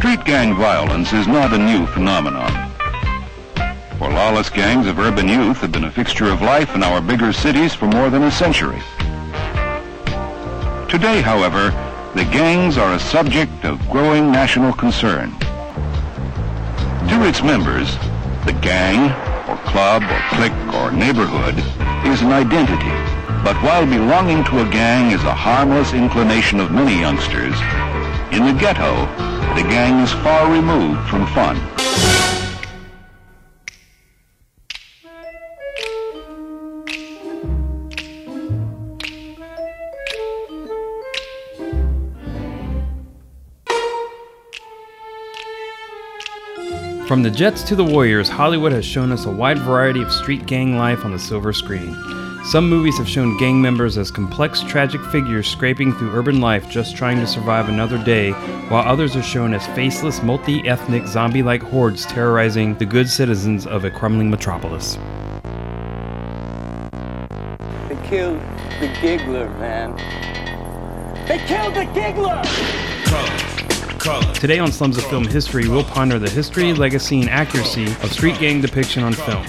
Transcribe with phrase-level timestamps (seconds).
[0.00, 2.72] Street gang violence is not a new phenomenon.
[3.98, 7.34] For lawless gangs of urban youth have been a fixture of life in our bigger
[7.34, 8.80] cities for more than a century.
[10.88, 11.68] Today, however,
[12.14, 15.38] the gangs are a subject of growing national concern.
[17.10, 17.94] To its members,
[18.46, 19.10] the gang,
[19.50, 21.58] or club, or clique, or neighborhood
[22.06, 22.96] is an identity.
[23.44, 27.54] But while belonging to a gang is a harmless inclination of many youngsters,
[28.32, 29.06] in the ghetto,
[29.54, 31.56] the gang is far removed from fun.
[47.06, 50.46] From the Jets to the Warriors, Hollywood has shown us a wide variety of street
[50.46, 51.92] gang life on the silver screen.
[52.42, 56.96] Some movies have shown gang members as complex, tragic figures scraping through urban life just
[56.96, 58.30] trying to survive another day,
[58.70, 63.66] while others are shown as faceless, multi ethnic, zombie like hordes terrorizing the good citizens
[63.66, 64.94] of a crumbling metropolis.
[67.88, 68.40] They killed
[68.80, 69.94] the giggler, man.
[71.28, 72.42] They killed the giggler!
[74.34, 78.38] Today on Slums of Film History, we'll ponder the history, legacy, and accuracy of street
[78.38, 79.46] gang depiction on film.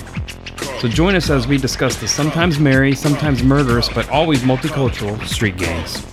[0.81, 5.55] So join us as we discuss the sometimes merry, sometimes murderous, but always multicultural street
[5.55, 6.03] gangs.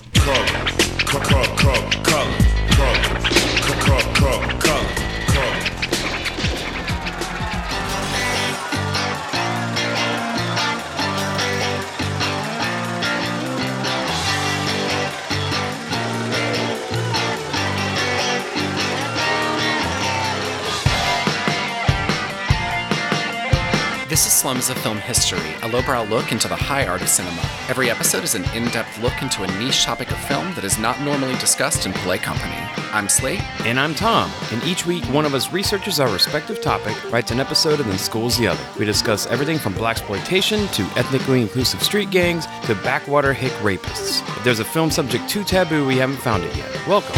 [24.19, 27.39] This is Slums of Film History, a lowbrow look into the high art of cinema.
[27.69, 30.77] Every episode is an in depth look into a niche topic of film that is
[30.77, 32.57] not normally discussed in polite company.
[32.91, 33.41] I'm Slate.
[33.65, 37.39] And I'm Tom, and each week one of us researches our respective topic, writes an
[37.39, 38.63] episode, and then schools the other.
[38.77, 44.19] We discuss everything from blaxploitation to ethnically inclusive street gangs to backwater hick rapists.
[44.35, 46.69] If there's a film subject too taboo, we haven't found it yet.
[46.85, 47.15] Welcome.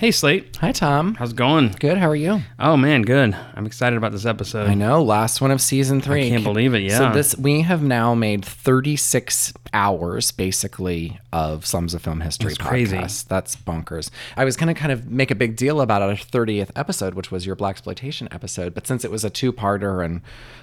[0.00, 1.14] Hey Slate, Hi, Tom.
[1.16, 1.74] how's it going?
[1.78, 2.40] Good, how are you?
[2.58, 3.36] Oh man, good.
[3.54, 4.66] I'm excited about this episode.
[4.66, 6.28] I know, last one of season three.
[6.28, 6.96] I can't believe it, Yeah.
[6.96, 12.58] So this we have now made 36 hours basically of Slums of Film History That's
[12.68, 12.96] crazy.
[13.28, 14.10] That's bonkers.
[14.36, 17.46] I was gonna kind of make a big deal about our 30th episode, which was
[17.46, 20.20] your blaxploitation episode, but since it was a two-parter and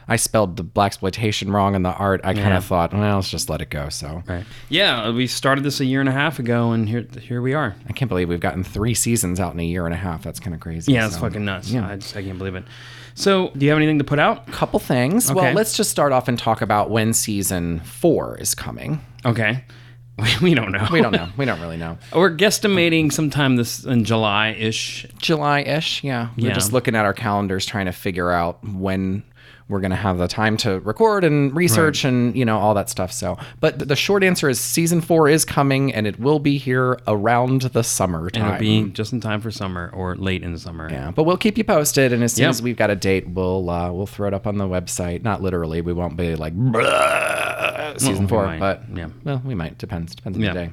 [0.08, 2.58] I spelled the blaxploitation wrong in the art, I kind Yeah.
[2.58, 3.90] of thought, well, let's just let it go.
[3.90, 4.46] So Right.
[4.70, 7.76] Yeah, we started this a year and a half ago, and here here we are.
[7.90, 10.24] I can't believe we've gotten three seasons out in a year and a half.
[10.24, 10.94] That's kind of crazy.
[10.94, 11.70] Yeah, it's So- fucking nuts.
[11.72, 11.88] yeah.
[11.88, 12.64] I just I can't believe it.
[13.18, 14.48] So, do you have anything to put out?
[14.48, 15.32] A couple things.
[15.32, 15.40] Okay.
[15.40, 19.02] Well, let's just start off and talk about when season four is coming.
[19.26, 19.64] Okay.
[20.20, 20.88] We, we don't know.
[20.92, 21.30] We don't know.
[21.38, 22.00] we don't really know.
[22.16, 25.06] We're guesstimating sometime this in July ish.
[25.20, 26.30] July ish, yeah.
[26.36, 26.54] We're Yeah.
[26.56, 29.22] just looking at our calendars trying to figure out when
[29.70, 32.90] we're going to have the time to record and research and, you know, all that
[32.90, 33.12] stuff.
[33.12, 36.98] So, but the short answer is season four is coming and it will be here
[37.08, 38.46] around the summertime.
[38.56, 40.90] It'll be just in time for summer or late in the summer.
[40.90, 42.50] Yeah, but we'll keep you posted, and as soon Yep.
[42.50, 45.24] as we've got a date, we'll uh, we'll throw it up on the website.
[45.24, 46.54] Not literally, we won't be like
[47.98, 49.08] season we four, but yeah.
[49.24, 49.78] well, we might.
[49.78, 50.16] Depends.
[50.16, 50.54] Depends on Yeah.
[50.54, 50.72] the day.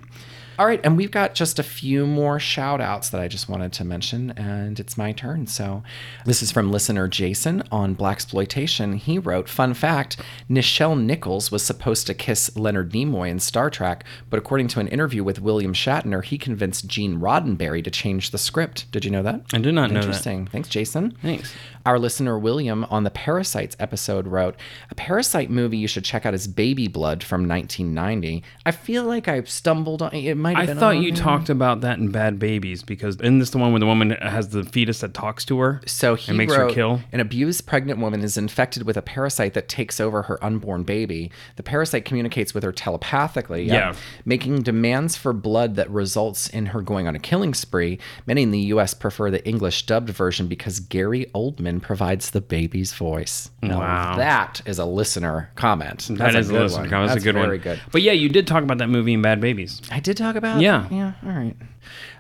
[0.59, 3.73] All right, and we've got just a few more shout outs that I just wanted
[3.75, 5.47] to mention, and it's my turn.
[5.47, 5.83] So,
[6.25, 8.97] this is from listener Jason on Blaxploitation.
[8.97, 14.05] He wrote, Fun fact Nichelle Nichols was supposed to kiss Leonard Nimoy in Star Trek,
[14.31, 18.39] but according to an interview with William Shatner, he convinced Gene Roddenberry to change the
[18.39, 18.91] script.
[18.93, 19.43] Did you know that?
[19.53, 20.07] I did not know that.
[20.07, 20.47] Interesting.
[20.47, 21.17] Thanks, Jason.
[21.23, 21.53] Thanks.
[21.87, 24.57] Our listener William on the Parasites episode wrote,
[24.91, 28.43] A Parasite movie you should check out is Baby Blood from 1990.
[28.65, 30.35] I feel like I stumbled on it.
[30.45, 31.23] Might have I been thought on you there.
[31.23, 34.51] talked about that in Bad Babies because isn't this the one where the woman has
[34.51, 35.81] the fetus that talks to her?
[35.87, 37.01] So he and makes wrote, her kill.
[37.13, 41.31] An abused pregnant woman is infected with a parasite that takes over her unborn baby.
[41.57, 43.95] The parasite communicates with her telepathically, Yeah.
[44.27, 47.99] making demands for blood that results in her going on a killing spree.
[48.27, 48.93] Many in the U.S.
[48.95, 53.51] prefer the English dubbed version because Gary Oldman provides the baby's voice.
[53.63, 54.17] Now, Wow.
[54.19, 56.07] that is a listener comment.
[56.11, 56.91] That That's is a a good listener one.
[56.91, 57.09] comment.
[57.09, 57.59] That's, a good very one.
[57.59, 57.81] good.
[57.93, 59.81] But yeah, you did talk about that movie in Bad Babies.
[59.91, 60.61] I did talk talk about?
[60.61, 60.89] Yeah.
[60.91, 61.13] Yeah.
[61.25, 61.57] All right.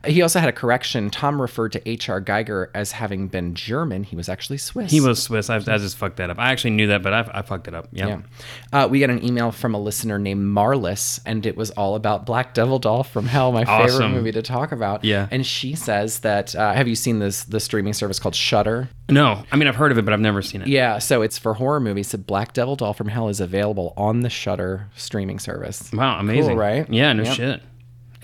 [0.06, 1.08] He also had a correction.
[1.08, 2.20] Tom referred to H.R.
[2.20, 4.04] Giger as having been German.
[4.04, 4.90] He was actually Swiss.
[4.90, 5.48] He was Swiss.
[5.48, 6.38] I, I just fucked that up.
[6.38, 7.88] I actually knew that, but I, I fucked it up.
[7.92, 8.08] Yep.
[8.08, 8.20] Yeah.
[8.84, 12.26] Uh, we got an email from a listener named Marlis, and it was all about
[12.26, 15.02] Black Devil Doll from Hell, my favorite movie to talk about.
[15.04, 15.28] Yeah.
[15.30, 18.90] And she says that uh, have you seen this the streaming service called Shudder?
[19.08, 20.68] No, I mean I've heard of it, but I've never seen it.
[20.68, 20.98] Yeah.
[20.98, 22.08] So it's for horror movies.
[22.08, 25.90] So Black Devil Doll from Hell is available on the Shudder streaming service.
[25.92, 26.56] Wow, amazing.
[26.58, 26.86] right?
[26.92, 27.34] Yeah, no Yep.
[27.34, 27.62] shit.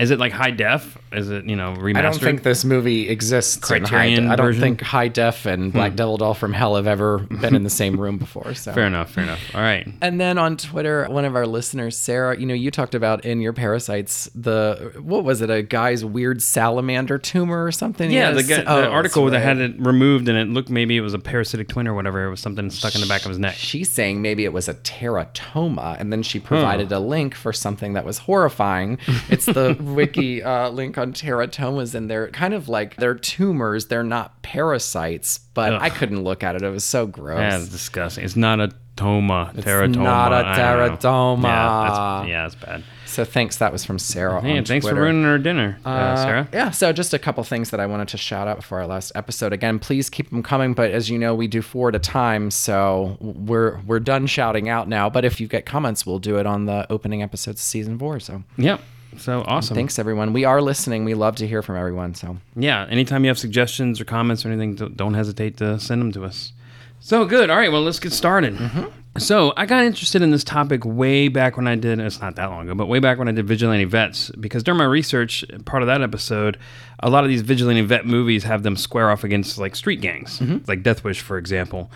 [0.00, 0.98] Is it like high def?
[1.12, 1.96] Is it you know remastered?
[1.96, 3.56] I don't think this movie exists.
[3.56, 4.62] in high Criterion de- I don't version?
[4.62, 5.70] think High Def and hmm.
[5.70, 8.54] Black Devil Doll from Hell have ever been in the same room before.
[8.54, 9.10] So Fair enough.
[9.10, 9.40] Fair enough.
[9.54, 9.86] All right.
[10.00, 13.40] And then on Twitter, one of our listeners, Sarah, you know, you talked about in
[13.40, 18.10] your parasites the what was it, a guy's weird salamander tumor or something?
[18.10, 19.70] Yeah, the, guy, Oh, the article that's that had right.
[19.70, 22.24] it removed and it looked maybe it was a parasitic twin or whatever.
[22.24, 23.54] It was something stuck in the back of his neck.
[23.54, 27.94] She's saying maybe it was a teratoma, and then she provided a link for something
[27.94, 28.98] that was horrifying.
[29.28, 33.86] It's the wiki uh, link on teratomas, and they're kind of like they're tumors.
[33.86, 35.82] They're not parasites, but Ugh.
[35.82, 36.62] I couldn't look at it.
[36.62, 37.38] It was so gross.
[37.40, 38.24] Yeah, it's disgusting.
[38.24, 39.52] It's not a toma.
[39.56, 39.96] It's teratoma.
[39.96, 41.42] not a teratoma.
[41.44, 42.84] Yeah, that's, yeah, that's bad.
[43.06, 43.56] So thanks.
[43.56, 44.40] That was from Sarah.
[44.40, 44.94] Hey, thanks Twitter.
[44.96, 46.48] for ruining our dinner, uh, Uh, Sarah.
[46.52, 49.10] Yeah, so just a couple things that I wanted to shout out before our last
[49.16, 49.52] episode.
[49.52, 52.52] Again, please keep them coming, but as you know, we do four at a time,
[52.52, 55.10] so we're we're done shouting out now.
[55.10, 58.20] But if you get comments, we'll do it on the opening episodes of season four.
[58.20, 58.80] So Yep.
[59.20, 59.74] So awesome.
[59.74, 60.32] thanks everyone.
[60.32, 61.04] We are listening.
[61.04, 62.14] We love to hear from everyone.
[62.14, 62.86] So Yeah.
[62.88, 66.52] Anytime you have suggestions or comments or anything, don't- hesitate to send them to us.
[67.00, 67.50] So good.
[67.50, 67.70] All right.
[67.72, 68.54] Well, let's get started.
[68.54, 69.18] Mm-hmm.
[69.18, 71.98] So I got interested in this topic way back when I did.
[71.98, 74.78] It's not that long ago, but way back when I did vigilante vets, because during
[74.78, 76.58] my research, part of that episode,
[77.00, 80.38] a lot of these vigilante vet movies have them square off against like street gangs,
[80.38, 80.58] mm-hmm.
[80.68, 81.90] like Death Wish, for example.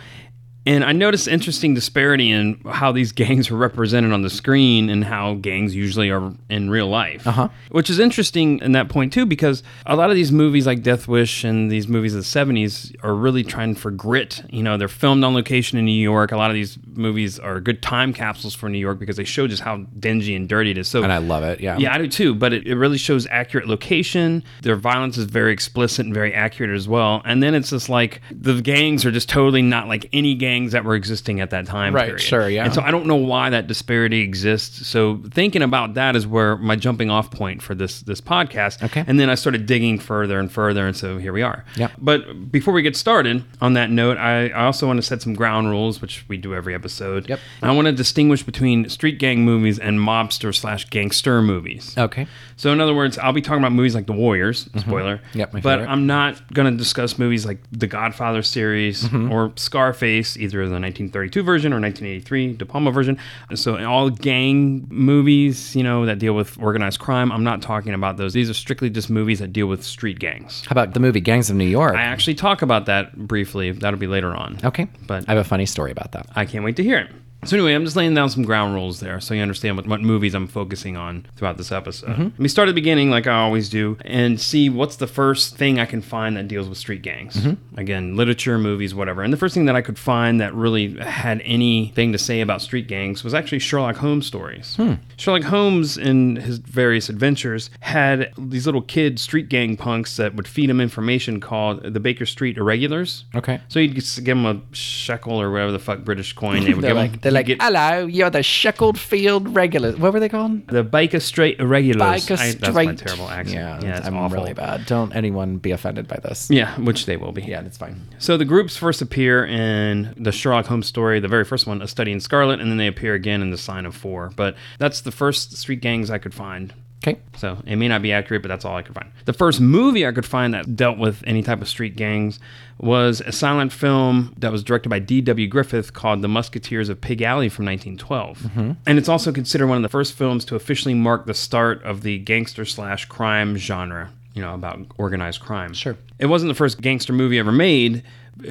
[0.66, 5.05] And I noticed interesting disparity in how these gangs are represented on the screen and
[5.05, 7.26] how gangs usually are in real life.
[7.26, 7.49] Uh-huh.
[7.70, 11.06] Which is interesting in that point too, because a lot of these movies like Death
[11.06, 14.43] Wish and these movies of the 70s are really trying for grit.
[14.50, 16.32] You know, they're filmed on location in New York.
[16.32, 19.46] A lot of these movies are good time capsules for New York because they show
[19.46, 20.88] just how dingy and dirty it is.
[20.88, 21.61] So and I love it.
[21.61, 21.76] Yeah.
[21.78, 22.34] yeah, I do too.
[22.34, 24.43] But it, it really shows accurate location.
[24.62, 27.22] Their violence is very explicit and very accurate as well.
[27.25, 30.34] And then it's just like the gangs are just totally not like any
[30.73, 31.95] that were existing at that time.
[31.95, 32.21] Right, period.
[32.21, 32.65] sure, yeah.
[32.65, 34.87] And so I don't know why that disparity exists.
[34.87, 38.83] So thinking about that is where my jumping off point for this this podcast.
[38.83, 39.05] Okay.
[39.06, 41.65] And then I started digging further and further, and so here we are.
[41.77, 41.89] Yeah.
[41.99, 45.35] But before we get started on that note, I, I also want to set some
[45.35, 47.29] ground rules, which we do every episode.
[47.29, 47.41] Yep.
[47.62, 51.95] I want to distinguish between street gang movies and mobster slash gangster movies.
[51.99, 52.27] Okay.
[52.57, 55.19] So in other words, I'll be talking about movies like The Warriors, spoiler.
[55.19, 55.39] Mm-hmm.
[55.39, 55.93] Yep, my but favorite.
[55.93, 59.33] I'm not going to discuss movies like The Godfather series Mm-hmm.
[59.33, 63.19] or Scarface, either the 1932 version or 1983 De Palma version.
[63.55, 67.94] So in all gang movies, you know, that deal with organized crime, I'm not talking
[67.94, 68.32] about those.
[68.32, 70.64] These are strictly just movies that deal with street gangs.
[70.67, 71.96] How about the movie Gangs of New York?
[71.96, 73.73] I actually talk about that briefly.
[73.73, 74.58] That'll be later on.
[74.64, 74.88] okay.
[75.06, 76.26] But I have a funny story about that.
[76.35, 77.11] I can't wait to hear it.
[77.46, 80.00] So anyway, I'm just laying down some ground rules there so you understand what, what
[80.00, 82.11] movies I'm focusing on throughout this episode.
[82.11, 82.23] Mm-hmm.
[82.23, 85.56] Let me start at the beginning like I always do and see what's the first
[85.56, 87.37] thing I can find that deals with street gangs.
[87.37, 87.79] Mm-hmm.
[87.79, 89.23] Again, literature, movies, whatever.
[89.23, 92.62] And the first thing that I could find that really had anything to say about
[92.62, 94.76] street gangs was actually Sherlock Holmes stories.
[94.76, 94.94] Hmm.
[95.17, 100.49] Sherlock Holmes in his various adventures had these little kid street gang punks that would
[100.49, 103.25] feed him information called the Baker Street Irregulars.
[103.35, 103.61] Okay.
[103.69, 106.97] So you'd give them a shekel or whatever the fuck British coin they would give
[106.97, 107.34] like, them.
[107.35, 109.97] Like, Get hello, you're the Sheckled Field regulars.
[109.97, 110.67] What were they called?
[110.69, 112.27] the Baker Street Irregulars.
[112.27, 112.61] Biker I- Straight.
[112.61, 113.57] that's my terrible accent.
[113.59, 114.39] Yeah, Yeah, it's I'm awful.
[114.39, 114.87] really bad.
[114.87, 116.49] Don't anyone be offended by this.
[116.51, 117.43] Yeah, which they will be.
[117.43, 118.00] Yeah, it's fine.
[118.19, 121.88] So the groups first appear in the Sherlock Holmes story, the very first one, A
[121.88, 124.31] Study in Scarlet, and then they appear again in The Sign of Four.
[124.37, 126.73] But that's the first street gangs I could find.
[127.06, 127.20] Okay.
[127.37, 129.11] So it may not be accurate, but that's all I could find.
[129.26, 132.40] The first movie I could find that dealt with any type of street gangs
[132.78, 135.46] was a silent film that was directed by D.W.
[135.49, 138.38] Griffith called The Musketeers of Pig Alley from 1912.
[138.38, 138.73] Mm-hmm.
[138.87, 142.02] And it's also considered one of the first films to officially mark the start of
[142.02, 145.75] the gangster slash crime genre, you know, about organized crime.
[145.75, 145.99] Sure.
[146.18, 148.02] It wasn't the first gangster movie ever made,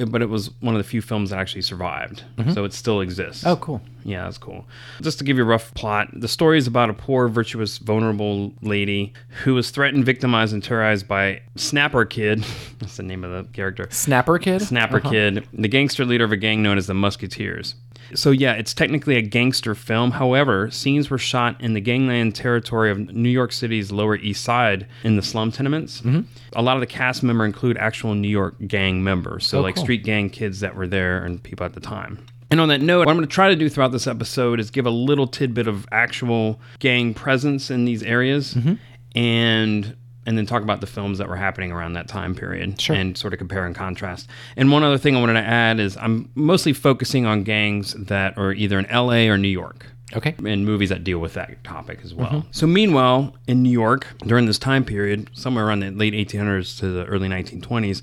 [0.06, 2.22] but it was one of the few films that actually survived.
[2.36, 2.52] Mm-hmm.
[2.52, 3.44] So it still exists.
[3.44, 3.82] Oh, cool.
[4.04, 4.66] Yeah, that's cool.
[5.00, 8.52] Just to give you a rough plot, the story is about a poor, virtuous, vulnerable
[8.60, 12.44] lady who was threatened, victimized, and terrorized by Snapper Kid.
[12.80, 13.88] That's the name of the character.
[13.90, 14.60] Snapper Kid?
[14.60, 15.10] Snapper Uh-huh.
[15.10, 17.76] Kid, the gangster leader of a gang known as the Musketeers.
[18.14, 20.10] So, yeah, it's technically a gangster film.
[20.10, 24.86] However, scenes were shot in the gangland territory of New York City's Lower East Side
[25.04, 26.02] in the slum tenements.
[26.02, 26.20] Mm-hmm.
[26.52, 29.46] A lot of the cast member include actual New York gang members.
[29.46, 29.84] So, Oh, like cool.
[29.84, 32.24] street gang kids that were there and people at the time.
[32.54, 34.70] And on that note, what I'm going to try to do throughout this episode is
[34.70, 38.54] give a little tidbit of actual gang presence in these areas.
[38.54, 38.74] Mm-hmm.
[39.18, 42.94] and and then talk about the films that were happening around that time period Sure.
[42.94, 44.28] and sort of compare and contrast.
[44.56, 48.38] And one other thing I wanted to add is I'm mostly focusing on gangs that
[48.38, 49.86] are either in LA or New York.
[50.16, 50.36] Okay.
[50.46, 52.46] And movies that deal with that topic as well.
[52.52, 56.88] So, meanwhile, in New York, during this time period, somewhere around the late 1800s to
[56.88, 58.00] the early 1920s,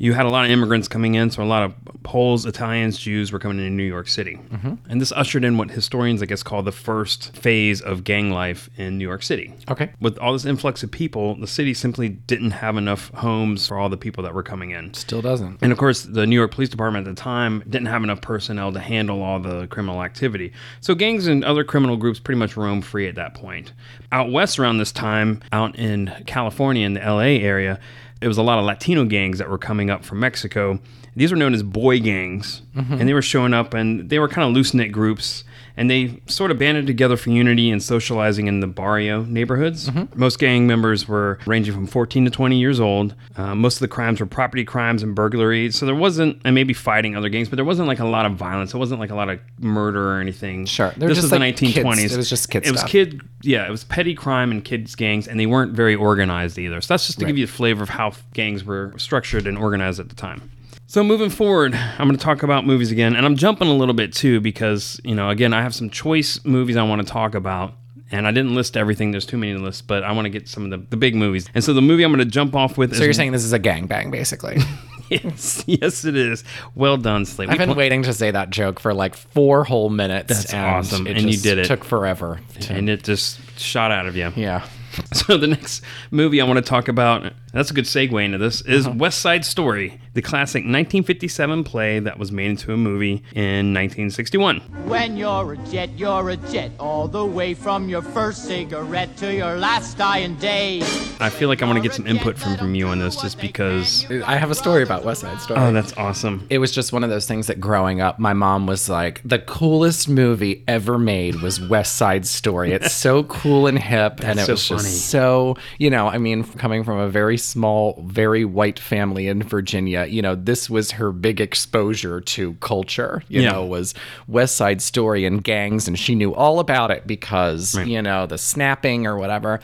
[0.00, 1.30] you had a lot of immigrants coming in.
[1.30, 4.40] So, a lot of Poles, Italians, Jews were coming into New York City.
[4.50, 4.74] Mm-hmm.
[4.88, 8.70] And this ushered in what historians, I guess, call the first phase of gang life
[8.78, 9.52] in New York City.
[9.70, 9.92] Okay.
[10.00, 13.90] With all this influx of people, the city simply didn't have enough homes for all
[13.90, 14.94] the people that were coming in.
[14.94, 15.58] Still doesn't.
[15.60, 18.72] And of course, the New York Police Department at the time didn't have enough personnel
[18.72, 20.54] to handle all the criminal activity.
[20.80, 23.74] So gangs and other criminal groups pretty much roam free at that point.
[24.12, 27.78] Out west around this time, out in California in the LA area,
[28.20, 30.78] it was a lot of Latino gangs that were coming up from Mexico.
[31.16, 32.94] These were known as boy gangs, mm-hmm.
[32.94, 35.44] and they were showing up and they were kind of loose knit groups.
[35.80, 39.90] And they sort of banded together for unity and socializing in the barrio neighborhoods.
[40.14, 43.14] Most gang members were ranging from 14 to 20 years old.
[43.34, 45.76] Uh, most of the crimes were property crimes and burglaries.
[45.76, 48.32] So there wasn't, and maybe fighting other gangs, but there wasn't like a lot of
[48.34, 48.74] violence.
[48.74, 50.66] It wasn't like a lot of murder or anything.
[50.66, 50.90] Sure.
[50.98, 51.94] They were this just was like the 1920s.
[51.96, 52.68] kids- it was just kids.
[52.68, 55.94] It was kid, yeah, it was petty crime and kids gangs, and they weren't very
[55.94, 56.82] organized either.
[56.82, 59.98] So that's just to give you a flavor of how gangs were structured and organized
[59.98, 60.50] at the time.
[60.90, 63.94] So moving forward, I'm going to talk about movies again, and I'm jumping a little
[63.94, 67.36] bit too because you know, again, I have some choice movies I want to talk
[67.36, 67.74] about,
[68.10, 69.12] and I didn't list everything.
[69.12, 71.14] There's too many to list, but I want to get some of the, the big
[71.14, 71.46] movies.
[71.54, 73.52] And so the movie I'm going to jump off with So you're saying this is
[73.52, 74.58] a gangbang, basically?
[75.08, 76.42] yes, yes, it is.
[76.74, 77.50] Well done, Slate.
[77.50, 80.26] I've been waiting to say that joke for like four whole minutes.
[80.26, 81.66] That's and awesome, It and you did it.
[81.66, 82.40] Took forever.
[82.62, 84.32] to- and it just shot out of you.
[84.34, 84.66] yeah.
[85.12, 88.60] So the next movie I want to talk about, that's a good segue into this,
[88.62, 88.96] is Uh-huh.
[88.98, 94.60] West Side Story, the classic 1957 play that was made into a movie in 1961.
[94.86, 99.34] When you're a jet, you're a jet, all the way from your first cigarette to
[99.34, 100.82] your last dying day.
[101.20, 103.40] I feel like I want to get some input from, from you on this just
[103.40, 104.06] because.
[104.24, 105.60] I have a story about West Side Story.
[105.60, 106.46] Oh, that's awesome.
[106.50, 109.38] it was just one of those things that growing up, my mom was like, the
[109.38, 112.72] coolest movie ever made was West Side Story.
[112.72, 114.20] It's so cool and hip.
[114.24, 114.82] and it so was funny.
[114.82, 119.42] just so, you know, I mean, coming from a very small, very white family in
[119.42, 123.52] Virginia, you know, this was her big exposure to culture, you Yeah.
[123.52, 123.94] know, was
[124.28, 125.88] West Side Story and gangs.
[125.88, 129.60] And she knew all about it because, you know, the snapping or whatever.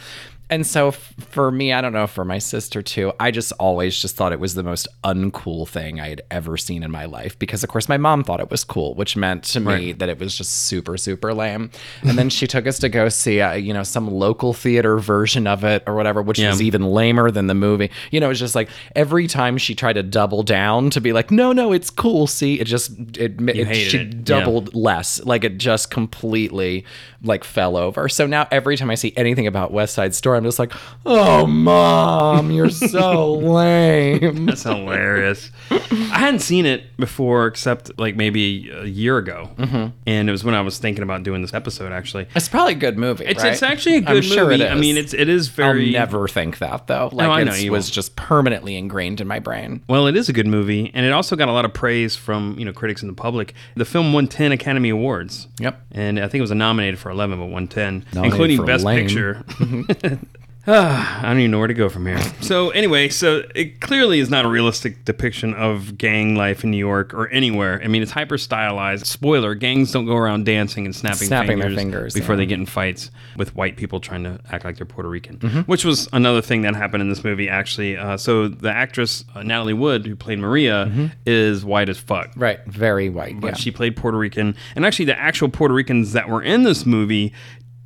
[0.48, 4.00] And so f- for me, I don't know, for my sister too, I just always
[4.00, 7.36] just thought it was the most uncool thing I had ever seen in my life
[7.38, 9.98] because of course my mom thought it was cool, which meant to me Right.
[9.98, 11.70] that it was just super super lame.
[12.02, 15.48] And then she took us to go see uh, you know some local theater version
[15.48, 16.50] of it or whatever, which Yeah.
[16.50, 17.90] was even lamer than the movie.
[18.12, 21.12] You know, it was just like every time she tried to double down to be
[21.12, 24.06] like, "No, no, it's cool." See, it just it, it, hated she it.
[24.14, 24.20] Yeah.
[24.22, 25.20] doubled less.
[25.24, 26.84] Like it just completely
[27.22, 28.08] like fell over.
[28.08, 30.72] So now every time I see anything about West Side Story, I'm just like,
[31.04, 34.46] oh mom, you're so lame.
[34.46, 35.50] That's hilarious.
[35.70, 39.50] I hadn't seen it before except like maybe a year ago.
[39.56, 39.96] Mm-hmm.
[40.06, 42.26] And it was when I was thinking about doing this episode actually.
[42.34, 43.24] It's probably a good movie.
[43.24, 43.52] It's, right?
[43.52, 44.54] it's actually a good I'm sure movie.
[44.56, 44.70] it is.
[44.70, 47.10] I mean, it's it is very I'll never think that though.
[47.12, 47.92] Like I know, it was won't.
[47.92, 49.82] just permanently ingrained in my brain.
[49.88, 52.58] Well, it is a good movie, and it also got a lot of praise from
[52.58, 53.54] you know critics and the public.
[53.74, 55.48] The film won ten Academy Awards.
[55.58, 55.80] Yep.
[55.92, 59.06] and I think it was nominated for eleven, but won ten, including Best lame.
[59.06, 59.44] Picture.
[60.68, 62.18] I don't even know where to go from here.
[62.46, 66.76] So anyway, so it clearly is not a realistic depiction of gang life in New
[66.76, 67.80] York or anywhere.
[67.82, 69.04] I mean, it's hyper stylized.
[69.06, 72.38] Spoiler: gangs don't go around dancing and snapping, Snapping their fingers, fingers, before yeah.
[72.38, 75.60] they get in fights with white people trying to act like they're Puerto Rican, Mm-hmm.
[75.62, 77.48] which was another thing that happened in this movie.
[77.48, 82.30] Actually, uh, so the actress uh, Natalie Wood, who played Maria, is white as fuck.
[82.36, 82.64] Right.
[82.66, 83.40] Very white.
[83.40, 83.54] But yeah.
[83.54, 87.32] she played Puerto Rican, and actually, the actual Puerto Ricans that were in this movie